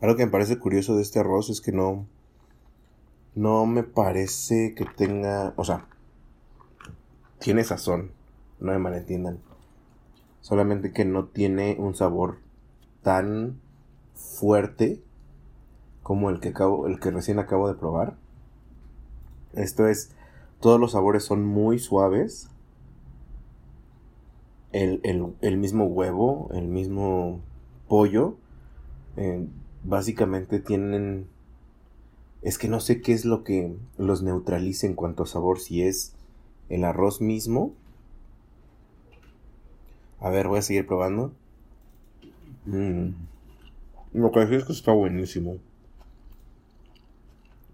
Algo 0.00 0.16
que 0.16 0.26
me 0.26 0.30
parece 0.30 0.58
curioso 0.58 0.96
de 0.96 1.02
este 1.02 1.20
arroz 1.20 1.48
es 1.50 1.60
que 1.60 1.72
no. 1.72 2.06
No 3.34 3.66
me 3.66 3.82
parece 3.82 4.74
que 4.74 4.84
tenga. 4.84 5.54
O 5.56 5.64
sea. 5.64 5.86
Tiene 7.46 7.62
sazón. 7.62 8.10
No 8.58 8.72
me 8.72 8.80
malentiendan. 8.80 9.38
Solamente 10.40 10.92
que 10.92 11.04
no 11.04 11.26
tiene 11.26 11.76
un 11.78 11.94
sabor 11.94 12.38
tan 13.04 13.60
fuerte 14.16 15.00
como 16.02 16.28
el 16.28 16.40
que 16.40 16.48
acabo, 16.48 16.88
el 16.88 16.98
que 16.98 17.12
recién 17.12 17.38
acabo 17.38 17.68
de 17.68 17.76
probar. 17.78 18.16
Esto 19.52 19.86
es, 19.86 20.10
todos 20.58 20.80
los 20.80 20.90
sabores 20.90 21.22
son 21.22 21.44
muy 21.44 21.78
suaves. 21.78 22.48
El, 24.72 25.56
mismo 25.56 25.84
huevo, 25.84 26.50
el 26.52 26.66
mismo 26.66 27.42
pollo, 27.86 28.38
eh, 29.16 29.46
básicamente 29.84 30.58
tienen... 30.58 31.28
Es 32.42 32.58
que 32.58 32.66
no 32.66 32.80
sé 32.80 33.00
qué 33.00 33.12
es 33.12 33.24
lo 33.24 33.44
que 33.44 33.76
los 33.98 34.24
neutraliza 34.24 34.88
en 34.88 34.94
cuanto 34.94 35.22
a 35.22 35.26
sabor, 35.26 35.60
si 35.60 35.82
es 35.82 36.15
el 36.68 36.84
arroz 36.84 37.20
mismo. 37.20 37.74
A 40.20 40.30
ver, 40.30 40.48
voy 40.48 40.58
a 40.58 40.62
seguir 40.62 40.86
probando. 40.86 41.32
Mmm. 42.66 43.10
Lo 44.12 44.32
que 44.32 44.42
es 44.42 44.64
que 44.64 44.72
está 44.72 44.92
buenísimo. 44.92 45.58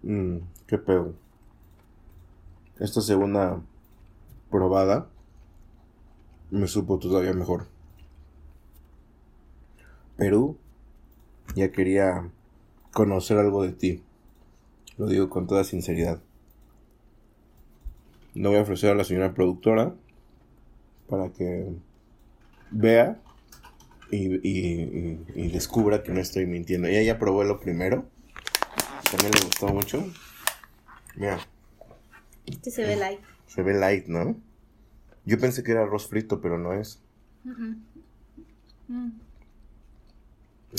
Mmm, 0.03 0.37
qué 0.67 0.77
pedo. 0.77 1.13
Esta 2.79 3.01
segunda 3.01 3.61
probada 4.51 5.07
me 6.51 6.67
supo 6.67 6.99
todavía 6.99 7.33
mejor. 7.33 7.67
Perú, 10.17 10.57
ya 11.55 11.71
quería 11.71 12.29
conocer 12.91 13.37
algo 13.37 13.63
de 13.63 13.71
ti. 13.71 14.03
Lo 14.97 15.07
digo 15.07 15.29
con 15.29 15.47
toda 15.47 15.63
sinceridad. 15.63 16.21
No 18.35 18.49
voy 18.49 18.57
a 18.57 18.61
ofrecer 18.61 18.91
a 18.91 18.95
la 18.95 19.03
señora 19.03 19.33
productora 19.33 19.93
para 21.07 21.29
que 21.31 21.71
vea 22.71 23.19
y, 24.09 25.49
descubra 25.49 26.03
que 26.03 26.11
no 26.11 26.19
estoy 26.19 26.45
mintiendo. 26.45 26.87
Ella 26.87 27.01
ya 27.01 27.19
probó 27.19 27.43
lo 27.43 27.59
primero. 27.59 28.05
También 29.09 29.31
le 29.33 29.45
gustó 29.45 29.67
mucho. 29.67 30.03
Mira. 31.15 31.39
Este 32.45 32.71
se 32.71 32.83
ve 32.83 32.95
light. 32.95 33.19
Se 33.47 33.61
ve 33.61 33.73
light, 33.73 34.07
¿no? 34.07 34.35
Yo 35.25 35.39
pensé 35.39 35.63
que 35.63 35.71
era 35.71 35.83
arroz 35.83 36.07
frito, 36.07 36.41
pero 36.41 36.57
no 36.57 36.73
es. 36.73 37.01
Mm. 38.87 39.11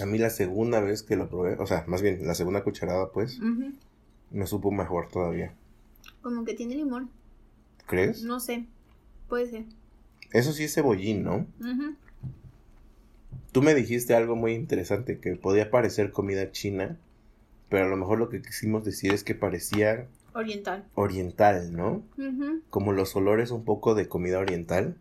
A 0.03 0.07
mí 0.07 0.19
la 0.19 0.31
segunda 0.31 0.81
vez 0.81 1.03
que 1.03 1.17
lo 1.17 1.29
probé, 1.29 1.55
o 1.55 1.67
sea, 1.67 1.85
más 1.87 2.03
bien 2.03 2.27
la 2.27 2.35
segunda 2.35 2.65
cucharada, 2.65 3.11
pues, 3.13 3.39
me 4.31 4.47
supo 4.47 4.73
mejor 4.73 5.09
todavía. 5.09 5.55
Como 6.21 6.45
que 6.45 6.55
tiene 6.55 6.75
limón. 6.75 7.11
¿Crees? 7.87 8.23
No 8.23 8.41
sé, 8.41 8.67
puede 9.29 9.51
ser. 9.51 9.65
Eso 10.33 10.53
sí 10.53 10.65
es 10.65 10.75
cebollín, 10.75 11.23
¿no? 11.23 11.47
Tú 13.53 13.63
me 13.63 13.75
dijiste 13.75 14.15
algo 14.15 14.35
muy 14.35 14.53
interesante, 14.53 15.19
que 15.21 15.37
podía 15.37 15.71
parecer 15.71 16.11
comida 16.11 16.51
china, 16.51 16.99
pero 17.69 17.87
a 17.87 17.89
lo 17.89 17.97
mejor 17.97 18.19
lo 18.19 18.29
que 18.29 18.43
quisimos 18.43 18.85
decir 18.85 19.13
es 19.13 19.23
que 19.23 19.35
parecía... 19.35 20.09
Oriental. 20.33 20.85
Oriental, 20.95 21.73
¿no? 21.73 22.03
Como 22.71 22.93
los 22.93 23.15
olores 23.15 23.53
un 23.53 23.65
poco 23.65 23.95
de 23.95 24.09
comida 24.09 24.41
oriental. 24.41 24.97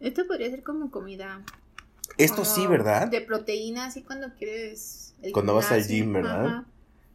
Esto 0.00 0.26
podría 0.26 0.50
ser 0.50 0.62
como 0.62 0.90
comida... 0.90 1.42
Esto 2.16 2.44
sí, 2.44 2.66
¿verdad? 2.66 3.08
De 3.08 3.20
proteína, 3.20 3.84
así 3.84 4.02
cuando 4.02 4.34
quieres... 4.34 5.14
cuando 5.32 5.54
vas 5.54 5.70
al 5.70 5.86
gym, 5.86 6.14
¿verdad? 6.14 6.64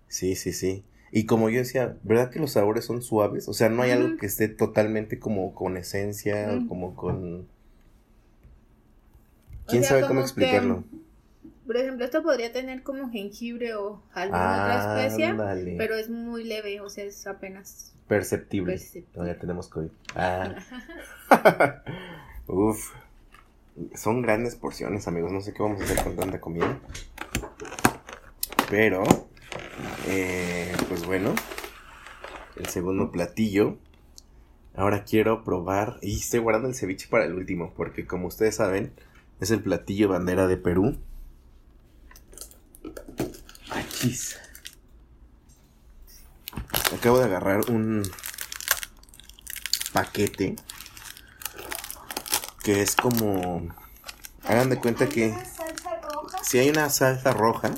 Sí, 0.08 0.36
sí, 0.36 0.54
sí. 0.54 0.84
Y 1.16 1.28
como 1.28 1.52
yo 1.52 1.60
decía, 1.60 1.96
¿verdad 2.02 2.32
que 2.32 2.40
los 2.40 2.54
sabores 2.54 2.86
son 2.86 3.04
suaves? 3.04 3.48
O 3.48 3.54
sea, 3.54 3.70
no 3.70 3.84
hay 3.84 3.92
algo 3.92 4.18
que 4.18 4.26
esté 4.26 4.48
totalmente 4.48 5.20
como 5.20 5.54
con 5.54 5.78
esencia, 5.78 6.60
como 6.68 6.96
con 6.96 7.48
¿Quién 9.68 9.84
sabe 9.84 10.08
cómo 10.08 10.22
explicarlo? 10.22 10.84
por 11.68 11.78
ejemplo, 11.78 12.04
esto 12.04 12.24
podría 12.24 12.52
tener 12.52 12.82
como 12.84 13.10
jengibre 13.10 13.76
o 13.76 14.02
alguna 14.14 14.54
otra 14.54 15.06
especia, 15.06 15.38
pero 15.78 15.96
es 15.96 16.10
muy 16.10 16.44
leve, 16.44 16.82
o 16.82 16.90
sea, 16.90 17.06
es 17.06 17.26
apenas 17.28 17.94
perceptible. 18.08 18.76
ya 19.16 19.38
tenemos 19.38 19.70
COVID. 19.70 19.90
Ah. 20.16 20.56
Uf. 22.48 22.92
Son 23.96 24.24
grandes 24.24 24.56
porciones, 24.56 25.08
amigos. 25.08 25.32
No 25.32 25.42
sé 25.42 25.54
qué 25.54 25.64
vamos 25.64 25.80
a 25.82 25.84
hacer 25.84 26.04
con 26.04 26.16
tanta 26.16 26.42
comida. 26.42 26.80
Pero, 28.70 29.04
eh, 30.08 30.76
pues 30.88 31.06
bueno, 31.06 31.34
el 32.56 32.68
segundo 32.68 33.12
platillo. 33.12 33.78
Ahora 34.76 35.04
quiero 35.04 35.44
probar. 35.44 36.00
Y 36.02 36.20
estoy 36.20 36.40
guardando 36.40 36.68
el 36.68 36.76
ceviche 36.76 37.08
para 37.08 37.26
el 37.26 37.34
último, 37.34 37.74
porque 37.76 38.06
como 38.06 38.28
ustedes 38.28 38.56
saben, 38.56 38.94
es 39.40 39.52
el 39.52 39.62
platillo 39.62 40.10
bandera 40.10 40.48
de 40.48 40.58
Perú. 40.58 40.98
Achis. 43.70 44.40
Acabo 46.96 47.20
de 47.20 47.26
agarrar 47.26 47.70
un 47.70 48.04
paquete 49.94 50.56
que 52.64 52.82
es 52.82 52.96
como 52.96 53.68
hagan 54.44 54.70
de 54.70 54.80
cuenta 54.80 55.08
que 55.08 55.36
si 56.44 56.60
hay 56.60 56.70
una 56.70 56.90
salsa 56.90 57.32
roja 57.34 57.74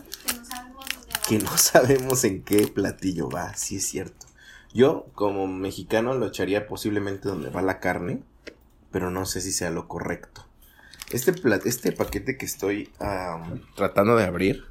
que 1.28 1.40
no 1.40 1.58
sabemos 1.58 2.24
en 2.24 2.44
qué 2.44 2.68
platillo 2.68 3.30
va, 3.30 3.56
sí 3.56 3.78
es 3.78 3.88
cierto. 3.88 4.26
Yo 4.74 5.08
como 5.14 5.48
mexicano 5.48 6.14
lo 6.14 6.28
echaría 6.28 6.68
posiblemente 6.68 7.30
donde 7.30 7.50
va 7.50 7.62
la 7.62 7.80
carne, 7.80 8.22
pero 8.92 9.10
no 9.10 9.26
sé 9.26 9.42
si 9.42 9.52
sea 9.52 9.70
lo 9.70 9.88
correcto. 9.88 10.46
Este, 11.12 11.34
este 11.66 11.92
paquete 11.92 12.38
que 12.38 12.46
estoy 12.46 12.90
tratando 13.76 14.16
de 14.16 14.26
abrir 14.26 14.66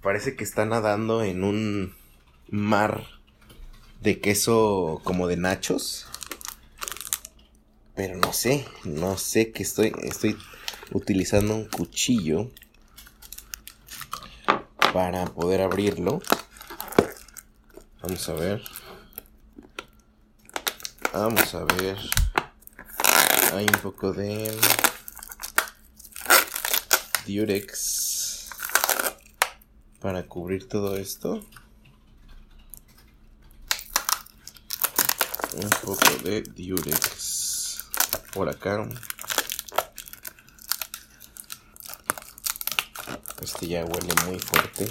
parece 0.00 0.36
que 0.36 0.44
está 0.44 0.64
nadando 0.64 1.22
en 1.24 1.42
un 1.42 1.94
mar 2.48 3.04
de 4.00 4.20
queso 4.20 5.00
como 5.04 5.26
de 5.26 5.36
nachos. 5.36 6.06
Pero 7.94 8.16
no 8.16 8.32
sé, 8.32 8.66
no 8.84 9.18
sé 9.18 9.52
que 9.52 9.62
estoy, 9.62 9.92
estoy 10.02 10.36
utilizando 10.92 11.54
un 11.56 11.66
cuchillo 11.66 12.50
para 14.96 15.26
poder 15.26 15.60
abrirlo. 15.60 16.22
Vamos 18.00 18.28
a 18.30 18.32
ver. 18.32 18.62
Vamos 21.12 21.54
a 21.54 21.64
ver. 21.64 21.98
Hay 23.52 23.66
un 23.66 23.80
poco 23.82 24.14
de 24.14 24.58
Durex 27.26 28.48
para 30.00 30.22
cubrir 30.22 30.66
todo 30.66 30.96
esto. 30.96 31.44
Un 35.52 35.70
poco 35.84 36.08
de 36.24 36.40
Durex 36.40 37.84
por 38.32 38.48
acá. 38.48 38.88
Este 43.40 43.68
ya 43.68 43.84
huele 43.84 44.14
muy 44.26 44.38
fuerte. 44.38 44.88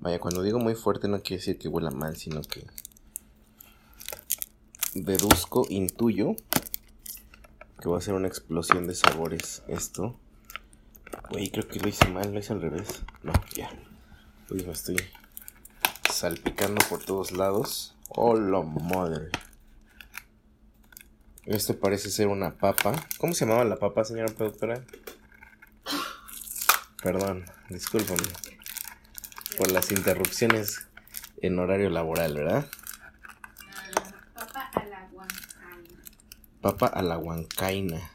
Vaya, 0.00 0.18
cuando 0.18 0.42
digo 0.42 0.58
muy 0.58 0.74
fuerte 0.74 1.08
no 1.08 1.22
quiere 1.22 1.40
decir 1.40 1.58
que 1.58 1.68
huela 1.68 1.90
mal, 1.90 2.16
sino 2.16 2.42
que 2.42 2.66
deduzco, 4.94 5.66
intuyo 5.68 6.36
que 7.80 7.88
va 7.88 7.98
a 7.98 8.00
ser 8.00 8.14
una 8.14 8.28
explosión 8.28 8.86
de 8.86 8.94
sabores 8.94 9.62
esto. 9.68 10.18
Güey, 11.30 11.50
creo 11.50 11.68
que 11.68 11.80
lo 11.80 11.88
hice 11.88 12.08
mal, 12.08 12.32
lo 12.32 12.38
hice 12.38 12.52
al 12.52 12.62
revés. 12.62 13.02
No, 13.22 13.32
ya. 13.54 13.70
Uy, 14.50 14.62
me 14.64 14.72
estoy 14.72 14.96
salpicando 16.10 16.84
por 16.88 17.04
todos 17.04 17.32
lados. 17.32 17.94
Oh, 18.08 18.36
la 18.36 18.62
madre. 18.62 19.30
Esto 21.44 21.78
parece 21.78 22.10
ser 22.10 22.28
una 22.28 22.56
papa. 22.56 22.94
¿Cómo 23.18 23.34
se 23.34 23.44
llamaba 23.44 23.64
la 23.64 23.76
papa, 23.76 24.04
señora 24.04 24.32
productora? 24.34 24.84
Perdón, 27.06 27.44
discúlpame 27.68 28.24
por 29.56 29.70
las 29.70 29.92
interrupciones 29.92 30.88
en 31.40 31.56
horario 31.60 31.88
laboral, 31.88 32.34
¿verdad? 32.34 32.66
Papa 34.34 34.70
al 34.74 34.92
agua. 34.92 35.26
papa 36.60 36.86
a 36.88 37.02
la 37.02 37.16
huancaina. 37.16 38.10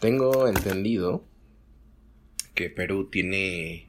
Tengo 0.00 0.48
entendido 0.48 1.24
que 2.54 2.68
Perú 2.68 3.08
tiene 3.10 3.88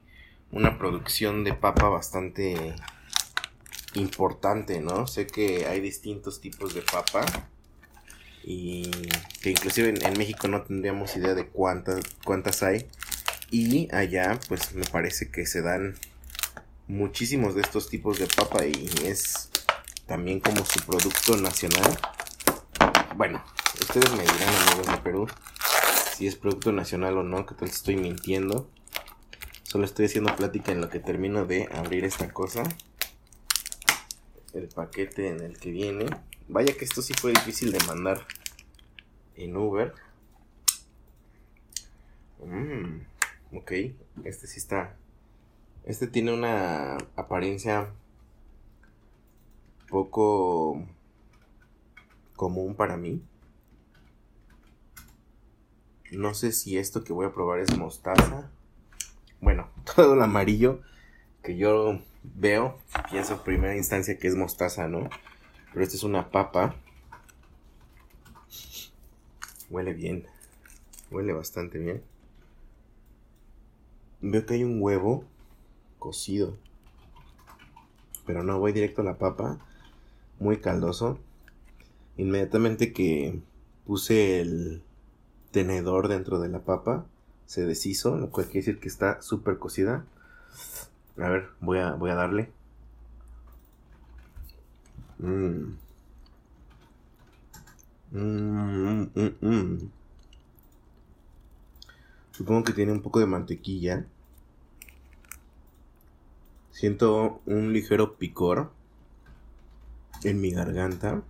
una 0.49 0.77
producción 0.77 1.43
de 1.43 1.53
papa 1.53 1.89
bastante 1.89 2.73
importante, 3.95 4.79
¿no? 4.79 5.07
Sé 5.07 5.27
que 5.27 5.67
hay 5.67 5.81
distintos 5.81 6.39
tipos 6.39 6.73
de 6.73 6.83
papa 6.83 7.25
y 8.45 8.89
que 9.41 9.49
inclusive 9.49 9.89
en, 9.89 10.17
México 10.17 10.47
no 10.47 10.61
tendríamos 10.61 11.17
idea 11.17 11.35
de 11.35 11.47
cuántas 11.47 12.05
cuántas 12.23 12.63
hay 12.63 12.87
y 13.51 13.93
allá 13.93 14.39
pues 14.47 14.73
me 14.73 14.85
parece 14.85 15.29
que 15.29 15.45
se 15.45 15.61
dan 15.61 15.95
muchísimos 16.87 17.53
de 17.53 17.61
estos 17.61 17.89
tipos 17.89 18.17
de 18.17 18.27
papa 18.27 18.65
y 18.65 18.89
es 19.03 19.51
también 20.07 20.39
como 20.39 20.65
su 20.65 20.79
producto 20.85 21.37
nacional. 21.37 21.99
Bueno, 23.15 23.43
ustedes 23.79 24.09
me 24.11 24.23
dirán 24.23 24.55
amigos 24.67 24.87
de 24.87 24.97
Perú 25.03 25.27
si 26.15 26.27
es 26.27 26.35
producto 26.35 26.71
nacional 26.71 27.17
o 27.17 27.23
no, 27.23 27.45
que 27.45 27.55
tal 27.55 27.67
estoy 27.67 27.97
mintiendo. 27.97 28.69
Solo 29.63 29.85
estoy 29.85 30.05
haciendo 30.05 30.35
plática 30.35 30.71
en 30.71 30.81
lo 30.81 30.89
que 30.89 30.99
termino 30.99 31.45
de 31.45 31.69
abrir 31.71 32.05
esta 32.05 32.31
cosa 32.31 32.63
el 34.53 34.67
paquete 34.67 35.29
en 35.29 35.41
el 35.41 35.57
que 35.57 35.71
viene. 35.71 36.05
Vaya 36.47 36.73
que 36.75 36.85
esto 36.85 37.01
sí 37.01 37.13
fue 37.13 37.31
difícil 37.31 37.71
de 37.71 37.79
mandar 37.85 38.25
en 39.35 39.55
Uber. 39.55 39.93
Mm, 42.43 43.10
ok, 43.53 43.71
este 44.23 44.47
sí 44.47 44.59
está. 44.59 44.95
Este 45.83 46.07
tiene 46.07 46.33
una 46.33 46.97
apariencia 47.15 47.91
poco 49.89 50.85
común 52.35 52.75
para 52.75 52.97
mí. 52.97 53.21
No 56.11 56.33
sé 56.33 56.51
si 56.51 56.77
esto 56.77 57.03
que 57.03 57.13
voy 57.13 57.25
a 57.25 57.33
probar 57.33 57.59
es 57.59 57.77
mostaza. 57.77 58.51
Bueno, 59.39 59.69
todo 59.95 60.13
el 60.13 60.21
amarillo 60.21 60.81
que 61.43 61.57
yo 61.57 61.99
veo, 62.23 62.77
pienso 63.09 63.33
en 63.33 63.39
primera 63.39 63.75
instancia 63.75 64.17
que 64.17 64.27
es 64.27 64.35
mostaza, 64.35 64.87
¿no? 64.87 65.09
Pero 65.73 65.83
esta 65.83 65.95
es 65.95 66.03
una 66.03 66.29
papa. 66.29 66.75
Huele 69.69 69.93
bien. 69.93 70.27
Huele 71.09 71.33
bastante 71.33 71.79
bien. 71.79 72.03
Veo 74.21 74.45
que 74.45 74.55
hay 74.55 74.63
un 74.63 74.81
huevo 74.81 75.23
cocido. 75.99 76.57
Pero 78.25 78.43
no, 78.43 78.59
voy 78.59 78.71
directo 78.71 79.01
a 79.01 79.05
la 79.05 79.17
papa. 79.17 79.59
Muy 80.39 80.57
caldoso. 80.57 81.19
Inmediatamente 82.17 82.93
que 82.93 83.41
puse 83.85 84.41
el 84.41 84.81
tenedor 85.51 86.07
dentro 86.07 86.39
de 86.39 86.49
la 86.49 86.59
papa, 86.59 87.05
se 87.45 87.65
deshizo, 87.65 88.17
lo 88.17 88.29
cual 88.29 88.45
quiere 88.45 88.59
decir 88.65 88.79
que 88.79 88.87
está 88.87 89.21
súper 89.21 89.57
cocida. 89.57 90.05
A 91.17 91.29
ver, 91.29 91.49
voy 91.59 91.79
a, 91.79 91.93
voy 91.93 92.11
a 92.11 92.15
darle. 92.15 92.49
Mmm. 95.19 95.75
Mmm, 98.11 99.89
Supongo 102.31 102.63
que 102.63 102.73
tiene 102.73 102.91
un 102.91 103.01
poco 103.01 103.19
de 103.19 103.25
mantequilla. 103.25 104.05
Siento 106.71 107.41
un 107.45 107.73
ligero 107.73 108.15
picor 108.15 108.71
en 110.23 110.41
mi 110.41 110.51
garganta. 110.51 111.23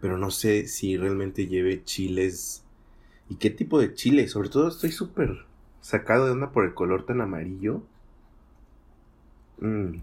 Pero 0.00 0.18
no 0.18 0.30
sé 0.30 0.66
si 0.66 0.96
realmente 0.96 1.46
lleve 1.46 1.84
chiles. 1.84 2.64
¿Y 3.28 3.36
qué 3.36 3.50
tipo 3.50 3.78
de 3.78 3.94
chile? 3.94 4.28
Sobre 4.28 4.48
todo 4.48 4.68
estoy 4.68 4.90
súper 4.90 5.46
sacado 5.80 6.26
de 6.26 6.32
onda 6.32 6.50
por 6.50 6.64
el 6.64 6.74
color 6.74 7.06
tan 7.06 7.20
amarillo. 7.20 7.82
Mmm. 9.60 9.94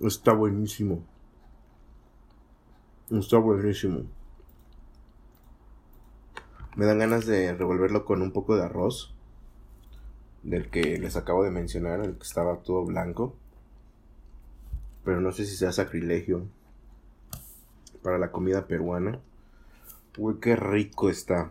Está 0.00 0.32
buenísimo. 0.32 1.02
Está 3.10 3.38
buenísimo. 3.38 4.02
Me 6.76 6.84
dan 6.86 6.98
ganas 6.98 7.26
de 7.26 7.54
revolverlo 7.54 8.04
con 8.04 8.22
un 8.22 8.32
poco 8.32 8.56
de 8.56 8.64
arroz. 8.64 9.12
Del 10.42 10.70
que 10.70 10.98
les 10.98 11.16
acabo 11.16 11.42
de 11.42 11.50
mencionar, 11.50 12.00
el 12.00 12.16
que 12.16 12.22
estaba 12.22 12.58
todo 12.58 12.84
blanco. 12.84 13.34
Pero 15.04 15.20
no 15.20 15.32
sé 15.32 15.44
si 15.46 15.56
sea 15.56 15.72
sacrilegio. 15.72 16.46
Para 18.02 18.18
la 18.18 18.30
comida 18.30 18.66
peruana. 18.66 19.18
Uy, 20.16 20.36
qué 20.40 20.54
rico 20.54 21.10
está. 21.10 21.50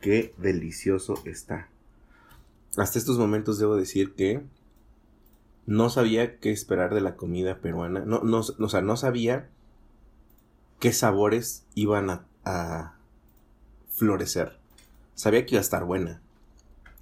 Qué 0.00 0.32
delicioso 0.38 1.20
está 1.24 1.68
hasta 2.76 2.98
estos 2.98 3.18
momentos 3.18 3.58
debo 3.58 3.76
decir 3.76 4.14
que 4.14 4.42
no 5.66 5.90
sabía 5.90 6.38
qué 6.38 6.50
esperar 6.50 6.94
de 6.94 7.00
la 7.00 7.16
comida 7.16 7.58
peruana. 7.58 8.00
No, 8.00 8.20
no, 8.22 8.38
o 8.38 8.68
sea, 8.68 8.82
no 8.82 8.96
sabía 8.96 9.48
qué 10.78 10.92
sabores 10.92 11.64
iban 11.74 12.10
a, 12.10 12.26
a, 12.44 12.94
florecer. 13.96 14.58
Sabía 15.14 15.44
que 15.44 15.54
iba 15.54 15.60
a 15.60 15.62
estar 15.62 15.84
buena. 15.84 16.20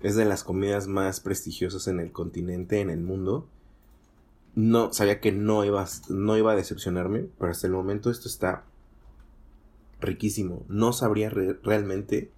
Es 0.00 0.14
de 0.16 0.24
las 0.24 0.44
comidas 0.44 0.86
más 0.86 1.20
prestigiosas 1.20 1.88
en 1.88 1.98
el 1.98 2.12
continente, 2.12 2.80
en 2.80 2.90
el 2.90 3.00
mundo. 3.00 3.48
No, 4.54 4.92
sabía 4.92 5.20
que 5.20 5.32
no 5.32 5.64
iba, 5.64 5.84
no 6.08 6.38
iba 6.38 6.52
a 6.52 6.56
decepcionarme, 6.56 7.26
pero 7.38 7.50
hasta 7.50 7.66
el 7.66 7.72
momento 7.72 8.10
esto 8.10 8.28
está 8.28 8.64
riquísimo. 10.00 10.64
No 10.68 10.92
sabría 10.92 11.30
realmente 11.30 12.30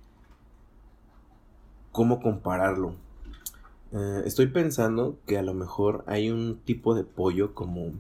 cómo 1.93 2.21
compararlo. 2.21 2.95
Eh, 3.93 4.23
estoy 4.25 4.47
pensando 4.47 5.19
que 5.27 5.37
a 5.37 5.43
lo 5.43 5.53
mejor 5.53 6.03
hay 6.07 6.31
un 6.31 6.59
tipo 6.61 6.95
de 6.95 7.05
pollo 7.05 7.55
como 7.55 7.93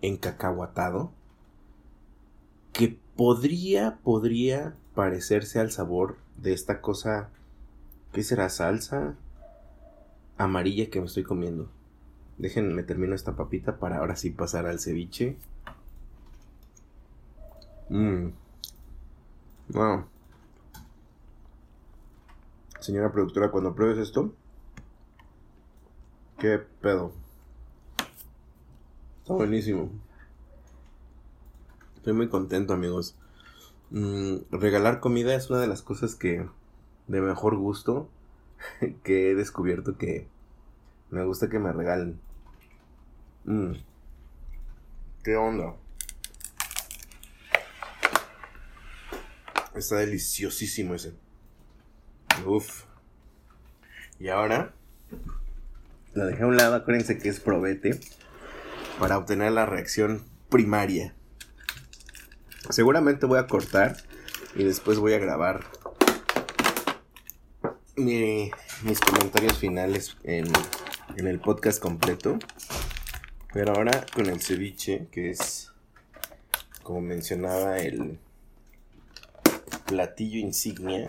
encacahuatado 0.00 1.10
que 2.72 2.96
podría, 3.16 3.98
podría 4.04 4.76
parecerse 4.98 5.60
al 5.60 5.70
sabor 5.70 6.16
de 6.38 6.52
esta 6.52 6.80
cosa, 6.80 7.28
¿qué 8.10 8.24
será? 8.24 8.48
Salsa 8.48 9.14
amarilla 10.36 10.90
que 10.90 10.98
me 10.98 11.06
estoy 11.06 11.22
comiendo. 11.22 11.68
Déjenme 12.36 12.82
termino 12.82 13.14
esta 13.14 13.36
papita 13.36 13.78
para 13.78 13.98
ahora 13.98 14.16
sí 14.16 14.30
pasar 14.30 14.66
al 14.66 14.80
ceviche. 14.80 15.36
Mmm. 17.90 18.30
Wow. 19.68 20.06
Señora 22.80 23.12
productora, 23.12 23.52
cuando 23.52 23.76
pruebes 23.76 23.98
esto, 23.98 24.34
¿Qué 26.40 26.58
pedo? 26.58 27.12
Está 29.22 29.32
buenísimo. 29.32 29.90
Estoy 31.94 32.14
muy 32.14 32.28
contento, 32.28 32.72
amigos. 32.72 33.14
Mm, 33.90 34.36
regalar 34.50 35.00
comida 35.00 35.34
es 35.34 35.48
una 35.48 35.60
de 35.60 35.66
las 35.66 35.82
cosas 35.82 36.14
que 36.14 36.46
de 37.06 37.20
mejor 37.22 37.56
gusto 37.56 38.10
que 39.02 39.30
he 39.30 39.34
descubierto 39.34 39.96
que 39.96 40.26
me 41.10 41.24
gusta 41.24 41.48
que 41.48 41.58
me 41.58 41.72
regalen. 41.72 42.20
Mm. 43.44 43.72
¿Qué 45.24 45.36
onda? 45.36 45.74
Está 49.74 49.96
deliciosísimo 49.96 50.94
ese. 50.94 51.14
Uf. 52.44 52.84
Y 54.18 54.28
ahora 54.28 54.74
la 56.14 56.26
dejé 56.26 56.42
a 56.42 56.46
un 56.46 56.56
lado, 56.56 56.74
acuérdense 56.74 57.18
que 57.18 57.28
es 57.28 57.40
probete. 57.40 57.98
Para 58.98 59.16
obtener 59.16 59.52
la 59.52 59.64
reacción 59.64 60.24
primaria. 60.48 61.14
Seguramente 62.70 63.26
voy 63.26 63.38
a 63.38 63.46
cortar 63.46 63.96
y 64.54 64.64
después 64.64 64.98
voy 64.98 65.14
a 65.14 65.18
grabar 65.18 65.64
mis 67.96 69.00
comentarios 69.00 69.58
finales 69.58 70.16
en, 70.22 70.46
en 71.16 71.26
el 71.26 71.40
podcast 71.40 71.80
completo. 71.80 72.38
Pero 73.52 73.72
ahora 73.74 74.04
con 74.14 74.26
el 74.26 74.40
ceviche, 74.42 75.08
que 75.10 75.30
es, 75.30 75.72
como 76.82 77.00
mencionaba, 77.00 77.78
el 77.78 78.18
platillo 79.86 80.38
insignia. 80.38 81.08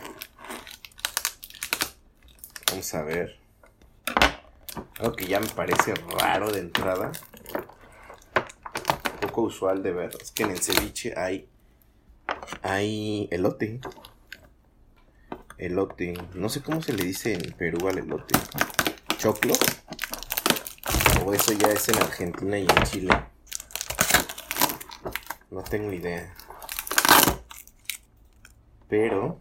Vamos 2.72 2.94
a 2.94 3.04
ver. 3.04 3.38
Algo 5.00 5.16
que 5.16 5.26
ya 5.26 5.40
me 5.40 5.50
parece 5.50 5.94
raro 5.96 6.52
de 6.52 6.60
entrada. 6.60 7.12
Usual 9.36 9.82
de 9.84 9.94
ver. 9.94 10.12
Es 10.22 10.32
que 10.32 10.44
en 10.44 10.52
el 10.52 10.60
ceviche 10.60 11.14
hay. 11.18 11.48
Hay 12.62 13.28
elote. 13.32 13.80
Elote. 15.58 16.14
No 16.34 16.50
sé 16.50 16.62
cómo 16.62 16.82
se 16.82 16.94
le 16.94 17.04
dice 17.04 17.34
en 17.34 17.52
Perú 17.54 17.88
al 17.88 18.00
elote. 18.00 18.38
¿Choclo? 19.18 19.54
O 21.26 21.34
eso 21.34 21.54
ya 21.54 21.68
es 21.68 21.90
en 21.90 21.98
Argentina 21.98 22.58
y 22.58 22.64
en 22.64 22.84
Chile. 22.84 23.14
No 25.52 25.64
tengo 25.64 25.92
idea. 25.92 26.34
Pero 28.88 29.40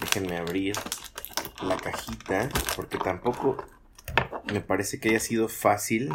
déjenme 0.00 0.38
abrir 0.38 0.76
la 1.62 1.76
cajita 1.76 2.48
porque 2.76 2.98
tampoco 2.98 3.56
me 4.52 4.60
parece 4.60 5.00
que 5.00 5.10
haya 5.10 5.20
sido 5.20 5.48
fácil 5.48 6.12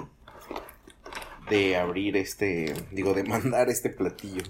de 1.49 1.77
abrir 1.77 2.17
este, 2.17 2.73
digo, 2.91 3.13
de 3.13 3.23
mandar 3.23 3.69
este 3.69 3.89
platillo. 3.89 4.43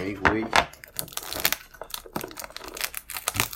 Ay, 0.00 0.14
güey. 0.14 0.44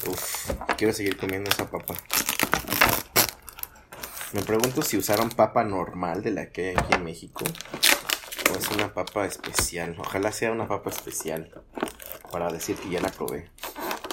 Uf, 0.07 0.51
quiero 0.77 0.93
seguir 0.93 1.17
comiendo 1.17 1.51
esa 1.51 1.71
papa. 1.71 1.95
Me 4.33 4.43
pregunto 4.43 4.83
si 4.83 4.97
usaron 4.97 5.29
papa 5.29 5.63
normal 5.63 6.23
de 6.23 6.31
la 6.31 6.51
que 6.51 6.71
hay 6.71 6.77
aquí 6.77 6.95
en 6.95 7.05
México. 7.05 7.45
O 8.51 8.57
es 8.57 8.69
una 8.71 8.93
papa 8.93 9.27
especial. 9.27 9.95
Ojalá 9.99 10.33
sea 10.33 10.53
una 10.53 10.67
papa 10.67 10.91
especial. 10.91 11.63
Para 12.31 12.51
decir 12.51 12.77
que 12.77 12.89
ya 12.89 13.01
la 13.01 13.11
probé. 13.11 13.51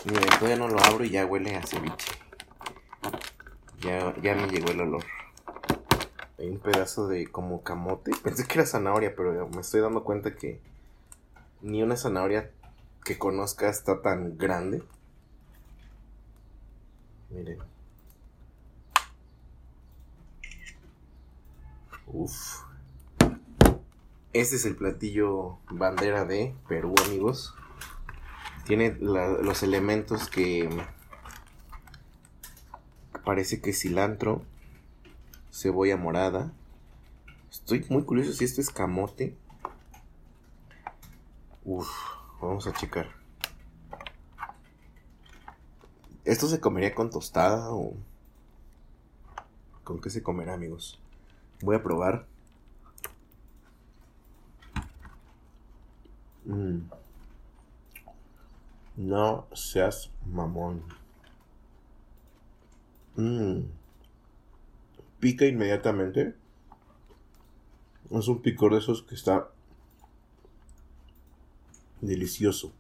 Mira, 0.06 0.22
todavía 0.38 0.58
no 0.58 0.68
lo 0.68 0.80
abro 0.84 1.06
y 1.06 1.10
ya 1.10 1.26
huele 1.26 1.56
a 1.56 1.66
ceviche. 1.66 2.12
Ya, 3.80 4.14
ya 4.22 4.36
me 4.36 4.48
llegó 4.48 4.72
el 4.72 4.82
olor. 4.82 5.06
Hay 6.40 6.48
un 6.48 6.60
pedazo 6.60 7.08
de 7.08 7.28
como 7.28 7.64
camote. 7.64 8.12
Pensé 8.24 8.48
que 8.48 8.60
era 8.60 8.66
zanahoria, 8.66 9.14
pero 9.16 9.48
me 9.50 9.62
estoy 9.62 9.82
dando 9.82 10.04
cuenta 10.04 10.36
que 10.36 10.62
ni 11.62 11.84
una 11.84 11.98
zanahoria 11.98 12.52
que 13.04 13.18
conozca 13.18 13.70
está 13.70 14.02
tan 14.02 14.38
grande. 14.38 14.84
Miren. 17.30 17.60
Uf. 22.08 22.64
Este 24.32 24.56
es 24.56 24.66
el 24.66 24.76
platillo 24.76 25.58
bandera 25.70 26.24
de 26.24 26.56
Perú, 26.68 26.96
amigos. 27.06 27.54
Tiene 28.66 28.96
los 29.00 29.64
elementos 29.64 30.30
que 30.30 30.70
parece 33.26 33.62
que 33.62 33.74
cilantro, 33.74 34.44
cebolla 35.52 35.98
morada. 35.98 36.54
Estoy 37.50 37.86
muy 37.90 38.04
curioso 38.04 38.34
si 38.34 38.46
esto 38.46 38.62
es 38.62 38.70
camote. 38.70 39.36
Uf, 41.66 41.90
vamos 42.42 42.68
a 42.68 42.74
checar. 42.74 43.08
¿Esto 46.26 46.48
se 46.48 46.60
comería 46.60 46.94
con 46.94 47.10
tostada 47.10 47.72
o 47.72 47.94
con 49.84 50.00
qué 50.00 50.10
se 50.10 50.22
comerá, 50.22 50.54
amigos? 50.54 51.00
Voy 51.62 51.76
a 51.76 51.84
probar. 51.84 52.28
Mm. 56.46 56.82
No 58.98 59.48
seas 59.54 60.12
mamón. 60.26 60.84
Mmm. 63.16 63.79
Pica 65.20 65.46
inmediatamente. 65.46 66.36
Es 68.12 68.28
un 68.28 68.42
picor 68.42 68.74
de 68.74 68.80
esos 68.80 69.04
que 69.04 69.16
está 69.16 69.50
delicioso. 72.02 72.72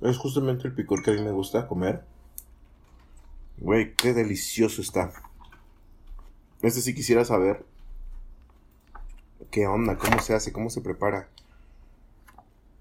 Es 0.00 0.16
justamente 0.16 0.68
el 0.68 0.74
picor 0.74 1.02
que 1.02 1.10
a 1.10 1.14
mí 1.14 1.22
me 1.22 1.32
gusta 1.32 1.66
comer. 1.66 2.04
Güey, 3.58 3.94
qué 3.94 4.12
delicioso 4.12 4.80
está. 4.80 5.12
Este 6.62 6.80
sí 6.80 6.94
quisiera 6.94 7.24
saber 7.24 7.64
qué 9.50 9.66
onda, 9.66 9.98
cómo 9.98 10.20
se 10.20 10.34
hace, 10.34 10.52
cómo 10.52 10.70
se 10.70 10.80
prepara. 10.80 11.28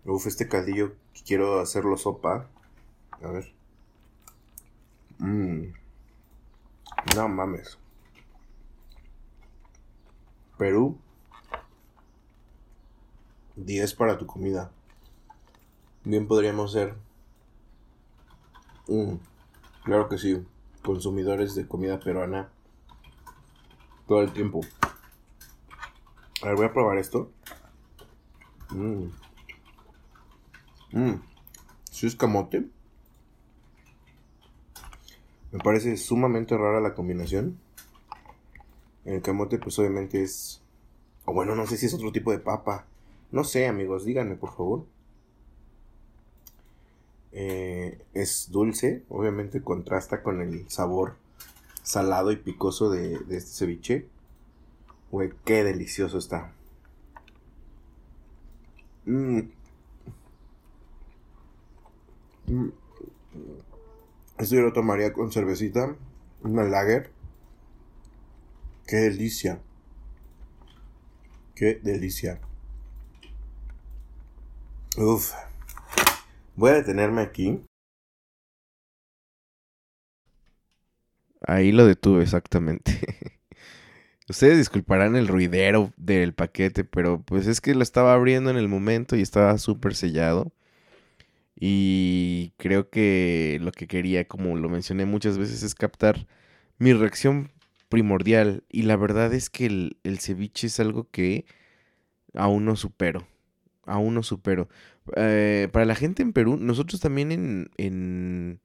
Uf, 0.05 0.27
este 0.27 0.47
caldillo 0.47 0.95
quiero 1.25 1.59
hacerlo 1.59 1.97
sopa. 1.97 2.47
A 3.21 3.27
ver. 3.27 3.53
Mmm. 5.19 5.73
No 7.15 7.29
mames. 7.29 7.77
Perú. 10.57 10.97
10 13.55 13.93
para 13.95 14.17
tu 14.17 14.25
comida. 14.25 14.71
Bien 16.03 16.27
podríamos 16.27 16.71
ser. 16.71 16.95
Claro 19.83 20.09
que 20.09 20.17
sí. 20.17 20.45
Consumidores 20.83 21.55
de 21.55 21.67
comida 21.67 21.99
peruana. 21.99 22.49
Todo 24.07 24.21
el 24.21 24.33
tiempo. 24.33 24.61
A 26.41 26.47
ver, 26.47 26.55
voy 26.55 26.65
a 26.65 26.73
probar 26.73 26.97
esto. 26.97 27.31
Mmm. 28.69 29.05
Mmm. 30.91 31.15
Si 31.89 32.07
es 32.07 32.15
camote. 32.15 32.67
Me 35.51 35.59
parece 35.59 35.95
sumamente 35.95 36.57
rara 36.57 36.81
la 36.81 36.95
combinación. 36.95 37.59
El 39.05 39.21
camote 39.21 39.57
pues 39.59 39.77
obviamente 39.79 40.23
es... 40.23 40.61
O 41.25 41.33
bueno, 41.33 41.55
no 41.55 41.67
sé 41.67 41.77
si 41.77 41.85
es 41.85 41.93
otro 41.93 42.11
tipo 42.11 42.31
de 42.31 42.39
papa. 42.39 42.85
No 43.31 43.43
sé 43.43 43.67
amigos, 43.67 44.05
díganme 44.05 44.35
por 44.35 44.55
favor. 44.55 44.85
Eh, 47.31 47.99
es 48.13 48.51
dulce, 48.51 49.03
obviamente 49.09 49.63
contrasta 49.63 50.21
con 50.21 50.41
el 50.41 50.69
sabor 50.69 51.15
salado 51.83 52.31
y 52.31 52.37
picoso 52.37 52.89
de, 52.89 53.15
este 53.29 53.51
ceviche. 53.51 54.07
Güey, 55.11 55.31
qué 55.45 55.63
delicioso 55.63 56.17
está. 56.17 56.53
Mmm. 59.05 59.41
Esto 64.37 64.55
yo 64.55 64.61
lo 64.61 64.73
tomaría 64.73 65.13
con 65.13 65.31
cervecita, 65.31 65.95
una 66.41 66.63
lager. 66.63 67.11
Qué 68.87 68.97
delicia. 68.97 69.61
Qué 71.55 71.79
delicia. 71.81 72.39
Uf. 74.97 75.31
Voy 76.55 76.71
a 76.71 76.73
detenerme 76.75 77.21
aquí. 77.21 77.61
Ahí 81.45 81.71
lo 81.71 81.85
detuve 81.85 82.23
exactamente. 82.23 82.99
Ustedes 84.29 84.57
disculparán 84.57 85.15
el 85.15 85.27
ruidero 85.27 85.93
del 85.97 86.33
paquete, 86.33 86.83
pero 86.83 87.21
pues 87.21 87.47
es 87.47 87.59
que 87.61 87.75
lo 87.75 87.83
estaba 87.83 88.13
abriendo 88.13 88.49
en 88.49 88.57
el 88.57 88.67
momento 88.67 89.15
y 89.15 89.21
estaba 89.21 89.57
súper 89.57 89.95
sellado. 89.95 90.53
Y 91.55 92.53
creo 92.57 92.89
que 92.89 93.59
lo 93.61 93.71
que 93.71 93.87
quería, 93.87 94.27
como 94.27 94.57
lo 94.57 94.69
mencioné 94.69 95.05
muchas 95.05 95.37
veces, 95.37 95.63
es 95.63 95.75
captar 95.75 96.27
mi 96.77 96.93
reacción 96.93 97.51
primordial. 97.93 98.63
Y 98.69 98.81
la 98.83 98.97
verdad 98.97 99.31
es 99.35 99.51
que 99.51 99.67
el, 99.67 100.19
ceviche 100.19 100.65
es 100.65 100.79
algo 100.79 101.07
que 101.11 101.45
aún 102.33 102.65
no 102.65 102.75
supero. 102.75 103.27
Aún 103.85 104.15
no 104.15 104.23
supero. 104.23 104.67
Eh, 105.15 105.69
para 105.71 105.85
la 105.85 105.93
gente 105.93 106.23
en 106.23 106.33
Perú, 106.33 106.57
nosotros 106.59 106.99
también 107.01 107.31
en, 107.31 107.69
en 107.77 108.61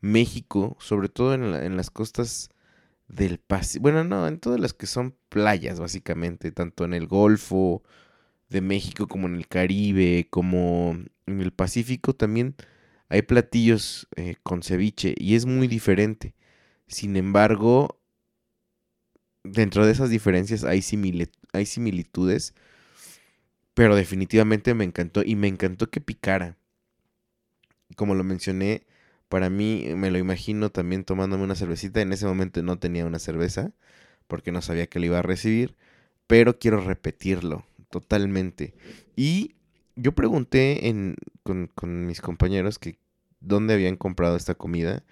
México, 0.00 0.76
sobre 0.78 1.08
todo 1.08 1.34
en, 1.34 1.42
en 1.52 1.76
las 1.76 1.90
costas 1.90 2.50
del 3.08 3.38
Pacífico, 3.38 3.82
bueno, 3.82 4.04
no, 4.04 4.28
en 4.28 4.38
todas 4.38 4.60
las 4.60 4.72
que 4.72 4.86
son 4.86 5.16
playas, 5.30 5.80
básicamente, 5.80 6.52
tanto 6.52 6.84
en 6.84 6.94
el 6.94 7.08
Golfo 7.08 7.82
de 8.50 8.60
México 8.60 9.08
como 9.08 9.26
en 9.26 9.34
el 9.34 9.48
Caribe, 9.48 10.28
como 10.30 10.96
en 11.26 11.40
el 11.40 11.52
Pacífico 11.52 12.14
también 12.14 12.54
hay 13.08 13.22
platillos 13.22 14.06
eh, 14.14 14.36
con 14.44 14.62
ceviche 14.62 15.16
y 15.18 15.34
es 15.34 15.44
muy 15.44 15.66
diferente. 15.66 16.34
Sin 16.86 17.16
embargo, 17.16 17.99
dentro 19.44 19.86
de 19.86 19.92
esas 19.92 20.10
diferencias 20.10 20.64
hay, 20.64 20.82
hay 21.52 21.66
similitudes, 21.66 22.54
pero 23.74 23.96
definitivamente 23.96 24.74
me 24.74 24.84
encantó 24.84 25.22
y 25.24 25.36
me 25.36 25.48
encantó 25.48 25.90
que 25.90 26.00
picara. 26.00 26.56
Como 27.96 28.14
lo 28.14 28.24
mencioné, 28.24 28.86
para 29.28 29.50
mí 29.50 29.86
me 29.96 30.10
lo 30.10 30.18
imagino 30.18 30.70
también 30.70 31.04
tomándome 31.04 31.44
una 31.44 31.54
cervecita. 31.54 32.00
En 32.00 32.12
ese 32.12 32.26
momento 32.26 32.62
no 32.62 32.78
tenía 32.78 33.06
una 33.06 33.18
cerveza 33.18 33.72
porque 34.26 34.52
no 34.52 34.62
sabía 34.62 34.86
que 34.86 34.98
lo 34.98 35.06
iba 35.06 35.18
a 35.18 35.22
recibir, 35.22 35.76
pero 36.26 36.58
quiero 36.58 36.80
repetirlo 36.80 37.66
totalmente. 37.90 38.74
Y 39.16 39.54
yo 39.96 40.12
pregunté 40.12 40.88
en, 40.88 41.16
con, 41.42 42.06
mis 42.06 42.20
compañeros 42.20 42.78
que 42.78 42.98
dónde 43.40 43.74
habían 43.74 43.96
comprado 43.96 44.36
esta 44.36 44.54
comida. 44.54 45.04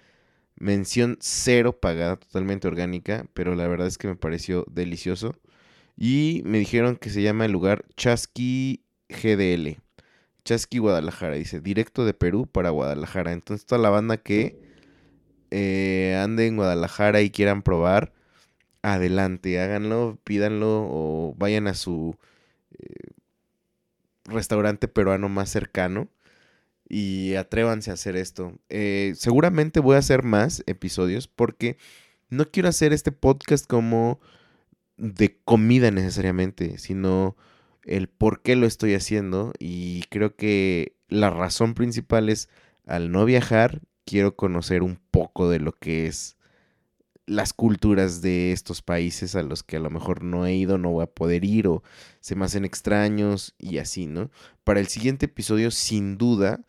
Mención 0.59 1.17
cero 1.21 1.79
pagada, 1.79 2.17
totalmente 2.17 2.67
orgánica, 2.67 3.25
pero 3.33 3.55
la 3.55 3.67
verdad 3.67 3.87
es 3.87 3.97
que 3.97 4.07
me 4.07 4.15
pareció 4.15 4.65
delicioso. 4.69 5.35
Y 5.97 6.41
me 6.45 6.59
dijeron 6.59 6.97
que 6.97 7.09
se 7.09 7.21
llama 7.21 7.45
el 7.45 7.51
lugar 7.51 7.85
Chasqui 7.95 8.83
GDL. 9.09 9.81
Chasqui 10.45 10.79
Guadalajara, 10.79 11.35
dice, 11.35 11.61
directo 11.61 12.05
de 12.05 12.13
Perú 12.13 12.47
para 12.47 12.69
Guadalajara. 12.71 13.33
Entonces 13.33 13.65
toda 13.65 13.81
la 13.81 13.89
banda 13.89 14.17
que 14.17 14.59
eh, 15.51 16.19
ande 16.21 16.47
en 16.47 16.57
Guadalajara 16.57 17.21
y 17.21 17.31
quieran 17.31 17.61
probar, 17.63 18.13
adelante, 18.81 19.59
háganlo, 19.59 20.19
pídanlo 20.23 20.87
o 20.89 21.35
vayan 21.37 21.67
a 21.67 21.73
su 21.73 22.17
eh, 22.77 23.11
restaurante 24.25 24.87
peruano 24.87 25.29
más 25.29 25.49
cercano 25.49 26.09
y 26.89 27.35
atrévanse 27.35 27.91
a 27.91 27.93
hacer 27.93 28.15
esto. 28.17 28.59
Eh, 28.69 29.13
seguramente 29.15 29.79
voy 29.79 29.95
a 29.95 29.99
hacer 29.99 30.23
más 30.23 30.63
episodios 30.65 31.27
porque 31.27 31.77
no 32.29 32.49
quiero 32.49 32.67
hacer 32.67 32.91
este 32.91 33.11
podcast 33.11 33.65
como 33.67 34.19
de 34.97 35.37
comida 35.45 35.91
necesariamente, 35.91 36.79
sino 36.79 37.37
el 37.83 38.09
por 38.09 38.41
qué 38.41 38.55
lo 38.55 38.67
estoy 38.67 38.95
haciendo 38.95 39.53
y 39.59 40.03
creo 40.09 40.35
que 40.35 40.95
la 41.07 41.29
razón 41.29 41.75
principal 41.75 42.29
es 42.29 42.49
al 42.85 43.11
no 43.11 43.23
viajar 43.23 43.81
quiero 44.05 44.35
conocer 44.35 44.81
un 44.81 44.99
poco 45.11 45.49
de 45.49 45.59
lo 45.59 45.71
que 45.73 46.07
es 46.07 46.35
las 47.27 47.53
culturas 47.53 48.21
de 48.21 48.51
estos 48.51 48.81
países 48.81 49.35
a 49.35 49.43
los 49.43 49.61
que 49.61 49.77
a 49.77 49.79
lo 49.79 49.91
mejor 49.91 50.23
no 50.23 50.47
he 50.47 50.55
ido, 50.55 50.79
no 50.79 50.89
voy 50.89 51.03
a 51.03 51.13
poder 51.13 51.45
ir 51.45 51.67
o 51.67 51.83
se 52.19 52.35
me 52.35 52.45
hacen 52.45 52.65
extraños 52.65 53.53
y 53.59 53.77
así, 53.77 54.07
¿no? 54.07 54.31
Para 54.63 54.79
el 54.79 54.87
siguiente 54.87 55.27
episodio, 55.27 55.69
sin 55.69 56.17
duda, 56.17 56.65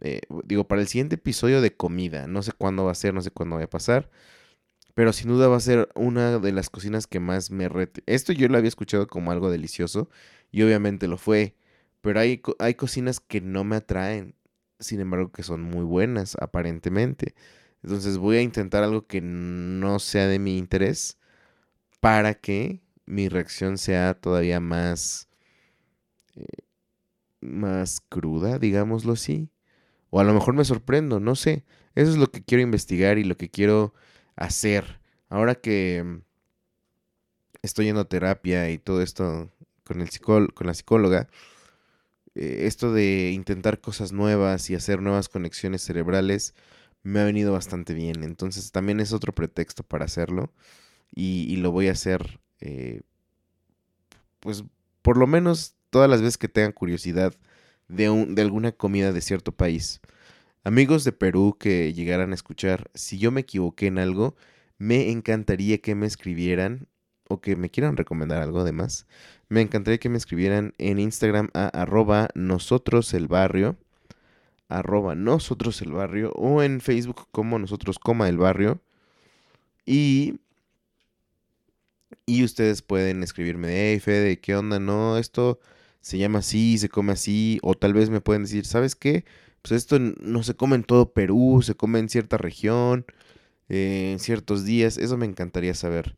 eh, 0.00 0.20
digo, 0.44 0.66
para 0.66 0.80
el 0.80 0.88
siguiente 0.88 1.16
episodio 1.16 1.60
de 1.60 1.76
comida, 1.76 2.26
no 2.26 2.42
sé 2.42 2.52
cuándo 2.52 2.84
va 2.84 2.92
a 2.92 2.94
ser, 2.94 3.14
no 3.14 3.22
sé 3.22 3.30
cuándo 3.30 3.56
va 3.56 3.64
a 3.64 3.70
pasar, 3.70 4.10
pero 4.94 5.12
sin 5.12 5.28
duda 5.28 5.48
va 5.48 5.56
a 5.56 5.60
ser 5.60 5.88
una 5.94 6.38
de 6.38 6.52
las 6.52 6.70
cocinas 6.70 7.06
que 7.06 7.20
más 7.20 7.50
me 7.50 7.68
rete. 7.68 8.02
Esto 8.06 8.32
yo 8.32 8.48
lo 8.48 8.58
había 8.58 8.68
escuchado 8.68 9.06
como 9.06 9.30
algo 9.32 9.50
delicioso 9.50 10.08
y 10.50 10.62
obviamente 10.62 11.08
lo 11.08 11.16
fue, 11.16 11.54
pero 12.00 12.20
hay, 12.20 12.42
hay 12.58 12.74
cocinas 12.74 13.20
que 13.20 13.40
no 13.40 13.64
me 13.64 13.76
atraen, 13.76 14.34
sin 14.78 15.00
embargo 15.00 15.32
que 15.32 15.42
son 15.42 15.62
muy 15.62 15.84
buenas 15.84 16.36
aparentemente. 16.40 17.34
Entonces 17.82 18.18
voy 18.18 18.36
a 18.36 18.42
intentar 18.42 18.82
algo 18.82 19.06
que 19.06 19.20
no 19.20 19.98
sea 19.98 20.26
de 20.26 20.38
mi 20.38 20.58
interés 20.58 21.18
para 22.00 22.34
que 22.34 22.80
mi 23.06 23.28
reacción 23.28 23.78
sea 23.78 24.14
todavía 24.14 24.60
más, 24.60 25.28
eh, 26.36 26.44
más 27.40 28.00
cruda, 28.00 28.58
digámoslo 28.58 29.14
así. 29.14 29.50
O 30.10 30.20
a 30.20 30.24
lo 30.24 30.34
mejor 30.34 30.54
me 30.54 30.64
sorprendo, 30.64 31.20
no 31.20 31.36
sé. 31.36 31.64
Eso 31.94 32.10
es 32.10 32.16
lo 32.16 32.30
que 32.30 32.42
quiero 32.42 32.62
investigar 32.62 33.18
y 33.18 33.24
lo 33.24 33.36
que 33.36 33.48
quiero 33.48 33.94
hacer. 34.36 35.00
Ahora 35.28 35.54
que 35.54 36.20
estoy 37.62 37.86
yendo 37.86 38.00
a 38.02 38.08
terapia 38.08 38.70
y 38.70 38.78
todo 38.78 39.02
esto 39.02 39.50
con, 39.84 40.00
el 40.00 40.10
con 40.20 40.66
la 40.66 40.74
psicóloga, 40.74 41.28
eh, 42.34 42.66
esto 42.66 42.92
de 42.92 43.32
intentar 43.32 43.80
cosas 43.80 44.12
nuevas 44.12 44.70
y 44.70 44.74
hacer 44.74 45.02
nuevas 45.02 45.28
conexiones 45.28 45.82
cerebrales, 45.82 46.54
me 47.02 47.20
ha 47.20 47.24
venido 47.24 47.52
bastante 47.52 47.94
bien. 47.94 48.24
Entonces 48.24 48.72
también 48.72 49.00
es 49.00 49.12
otro 49.12 49.34
pretexto 49.34 49.82
para 49.82 50.04
hacerlo. 50.04 50.52
Y, 51.14 51.56
lo 51.56 51.72
voy 51.72 51.88
a 51.88 51.92
hacer, 51.92 52.40
eh, 52.60 53.02
pues 54.38 54.64
por 55.02 55.16
lo 55.16 55.26
menos 55.26 55.74
todas 55.90 56.08
las 56.08 56.20
veces 56.20 56.38
que 56.38 56.48
tengan 56.48 56.72
curiosidad 56.72 57.34
de, 57.90 58.26
de 58.28 58.42
alguna 58.42 58.72
comida 58.72 59.12
de 59.12 59.20
cierto 59.20 59.52
país. 59.52 60.00
Amigos 60.64 61.04
de 61.04 61.12
Perú 61.12 61.56
que 61.58 61.92
llegaran 61.92 62.32
a 62.32 62.34
escuchar, 62.34 62.90
si 62.94 63.18
yo 63.18 63.30
me 63.30 63.42
equivoqué 63.42 63.86
en 63.86 63.98
algo, 63.98 64.36
me 64.78 65.10
encantaría 65.10 65.78
que 65.78 65.94
me 65.94 66.06
escribieran 66.06 66.86
o 67.28 67.40
que 67.40 67.56
me 67.56 67.70
quieran 67.70 67.96
recomendar 67.96 68.42
algo 68.42 68.60
además. 68.60 69.06
Me 69.48 69.60
encantaría 69.60 69.98
que 69.98 70.08
me 70.08 70.18
escribieran 70.18 70.74
en 70.78 70.98
Instagram 70.98 71.50
a 71.54 71.68
arroba 71.68 72.28
nosotros 72.34 73.14
el 73.14 73.28
barrio 73.28 73.76
arroba 74.70 75.14
nosotros 75.14 75.82
el 75.82 75.92
barrio 75.92 76.32
o 76.32 76.62
en 76.62 76.80
Facebook 76.80 77.26
como 77.32 77.58
nosotros 77.58 77.98
coma 77.98 78.28
el 78.28 78.38
barrio. 78.38 78.80
Y, 79.84 80.40
y 82.24 82.44
ustedes 82.44 82.80
pueden 82.80 83.22
escribirme 83.22 83.68
hey 83.68 84.00
Fede, 84.00 84.40
¿qué 84.40 84.54
onda? 84.56 84.78
No, 84.78 85.18
esto 85.18 85.60
se 86.00 86.18
llama 86.18 86.40
así, 86.40 86.78
se 86.78 86.88
come 86.88 87.12
así. 87.12 87.58
O 87.62 87.74
tal 87.74 87.94
vez 87.94 88.10
me 88.10 88.20
pueden 88.20 88.44
decir, 88.44 88.66
¿sabes 88.66 88.94
qué? 88.96 89.24
Pues 89.62 89.72
esto 89.72 89.98
no 89.98 90.42
se 90.42 90.54
come 90.54 90.76
en 90.76 90.84
todo 90.84 91.12
Perú, 91.12 91.60
se 91.62 91.74
come 91.74 91.98
en 91.98 92.08
cierta 92.08 92.38
región, 92.38 93.04
eh, 93.68 94.12
en 94.12 94.18
ciertos 94.18 94.64
días. 94.64 94.98
Eso 94.98 95.16
me 95.16 95.26
encantaría 95.26 95.74
saber. 95.74 96.16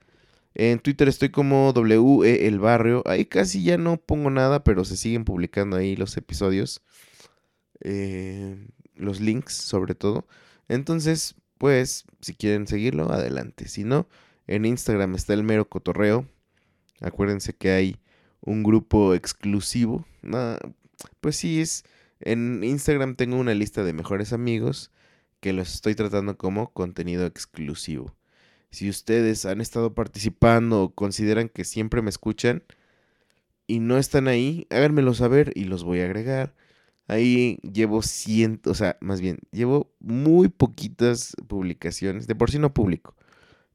En 0.55 0.79
Twitter 0.81 1.09
estoy 1.09 1.31
como 1.31 1.71
WE 1.73 2.47
el 2.47 2.59
barrio. 2.61 3.03
Ahí 3.07 3.25
casi 3.27 3.63
ya 3.65 3.79
no 3.79 3.97
pongo 3.97 4.31
nada, 4.31 4.65
pero 4.65 4.85
se 4.85 4.97
siguen 4.97 5.25
publicando 5.25 5.77
ahí 5.77 5.97
los 5.97 6.17
episodios. 6.17 6.83
Eh, 7.81 8.69
los 8.97 9.21
links 9.21 9.55
sobre 9.55 9.95
todo. 9.95 10.27
Entonces, 10.69 11.35
pues, 11.59 12.05
si 12.21 12.35
quieren 12.35 12.67
seguirlo, 12.67 13.11
adelante. 13.13 13.69
Si 13.69 13.85
no, 13.85 14.09
en 14.47 14.65
Instagram 14.65 15.15
está 15.15 15.35
el 15.35 15.43
mero 15.43 15.69
cotorreo. 15.69 16.27
Acuérdense 17.01 17.53
que 17.55 17.71
hay 17.71 18.02
un 18.43 18.63
grupo 18.63 19.15
exclusivo. 19.15 20.07
pues 21.21 21.37
sí, 21.37 21.61
es. 21.61 21.85
En 22.21 22.63
Instagram 22.63 23.17
tengo 23.17 23.37
una 23.37 23.55
lista 23.55 23.83
de 23.83 23.93
mejores 23.93 24.33
amigos 24.33 24.93
que 25.41 25.53
los 25.53 25.75
estoy 25.75 25.95
tratando 25.97 26.39
como 26.39 26.73
contenido 26.73 27.27
exclusivo. 27.27 28.15
Si 28.71 28.89
ustedes 28.89 29.45
han 29.45 29.61
estado 29.61 29.95
participando 29.95 30.83
o 30.83 30.95
consideran 30.95 31.49
que 31.49 31.65
siempre 31.65 32.01
me 32.01 32.11
escuchan 32.11 32.63
y 33.67 33.81
no 33.81 33.99
están 33.99 34.29
ahí, 34.29 34.67
háganmelo 34.71 35.15
saber 35.15 35.53
y 35.57 35.65
los 35.65 35.85
voy 35.85 36.01
a 36.01 36.05
agregar. 36.05 36.55
Ahí 37.09 37.59
llevo 37.63 38.03
cientos, 38.03 38.71
o 38.73 38.75
sea, 38.75 38.97
más 39.01 39.21
bien, 39.21 39.41
llevo 39.51 39.93
muy 39.99 40.49
poquitas 40.49 41.35
publicaciones, 41.49 42.27
de 42.27 42.35
por 42.37 42.51
sí 42.51 42.59
no 42.59 42.73
publico, 42.73 43.17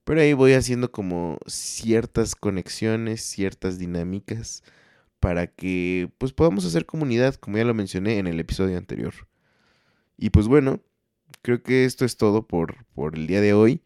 pero 0.07 0.21
ahí 0.21 0.31
voy 0.31 0.53
haciendo 0.53 0.89
como 0.89 1.37
ciertas 1.47 2.33
conexiones, 2.33 3.21
ciertas 3.21 3.77
dinámicas 3.77 4.63
para 5.19 5.47
que 5.47 6.09
pues 6.17 6.31
podamos 6.31 6.63
hacer 6.63 6.85
comunidad, 6.85 7.35
como 7.35 7.57
ya 7.57 7.65
lo 7.65 7.73
mencioné 7.73 8.17
en 8.17 8.27
el 8.27 8.39
episodio 8.39 8.77
anterior. 8.77 9.13
Y 10.15 10.29
pues 10.29 10.47
bueno, 10.47 10.79
creo 11.41 11.61
que 11.61 11.83
esto 11.83 12.05
es 12.05 12.15
todo 12.15 12.47
por, 12.47 12.85
por 12.95 13.15
el 13.15 13.27
día 13.27 13.41
de 13.41 13.51
hoy. 13.51 13.81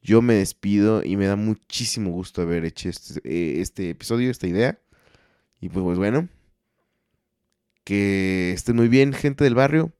Yo 0.00 0.22
me 0.22 0.34
despido 0.34 1.02
y 1.02 1.16
me 1.16 1.26
da 1.26 1.34
muchísimo 1.34 2.12
gusto 2.12 2.42
haber 2.42 2.64
hecho 2.64 2.88
este, 2.88 3.20
eh, 3.24 3.60
este 3.60 3.90
episodio, 3.90 4.30
esta 4.30 4.46
idea. 4.46 4.78
Y 5.60 5.70
pues, 5.70 5.82
pues 5.82 5.98
bueno, 5.98 6.28
que 7.82 8.52
estén 8.52 8.76
muy 8.76 8.86
bien, 8.86 9.12
gente 9.12 9.42
del 9.42 9.56
barrio. 9.56 9.92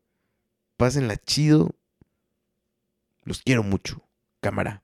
Pásenla 0.76 1.16
chido. 1.16 1.74
Los 3.24 3.42
quiero 3.42 3.64
mucho. 3.64 4.06
Cámara. 4.40 4.84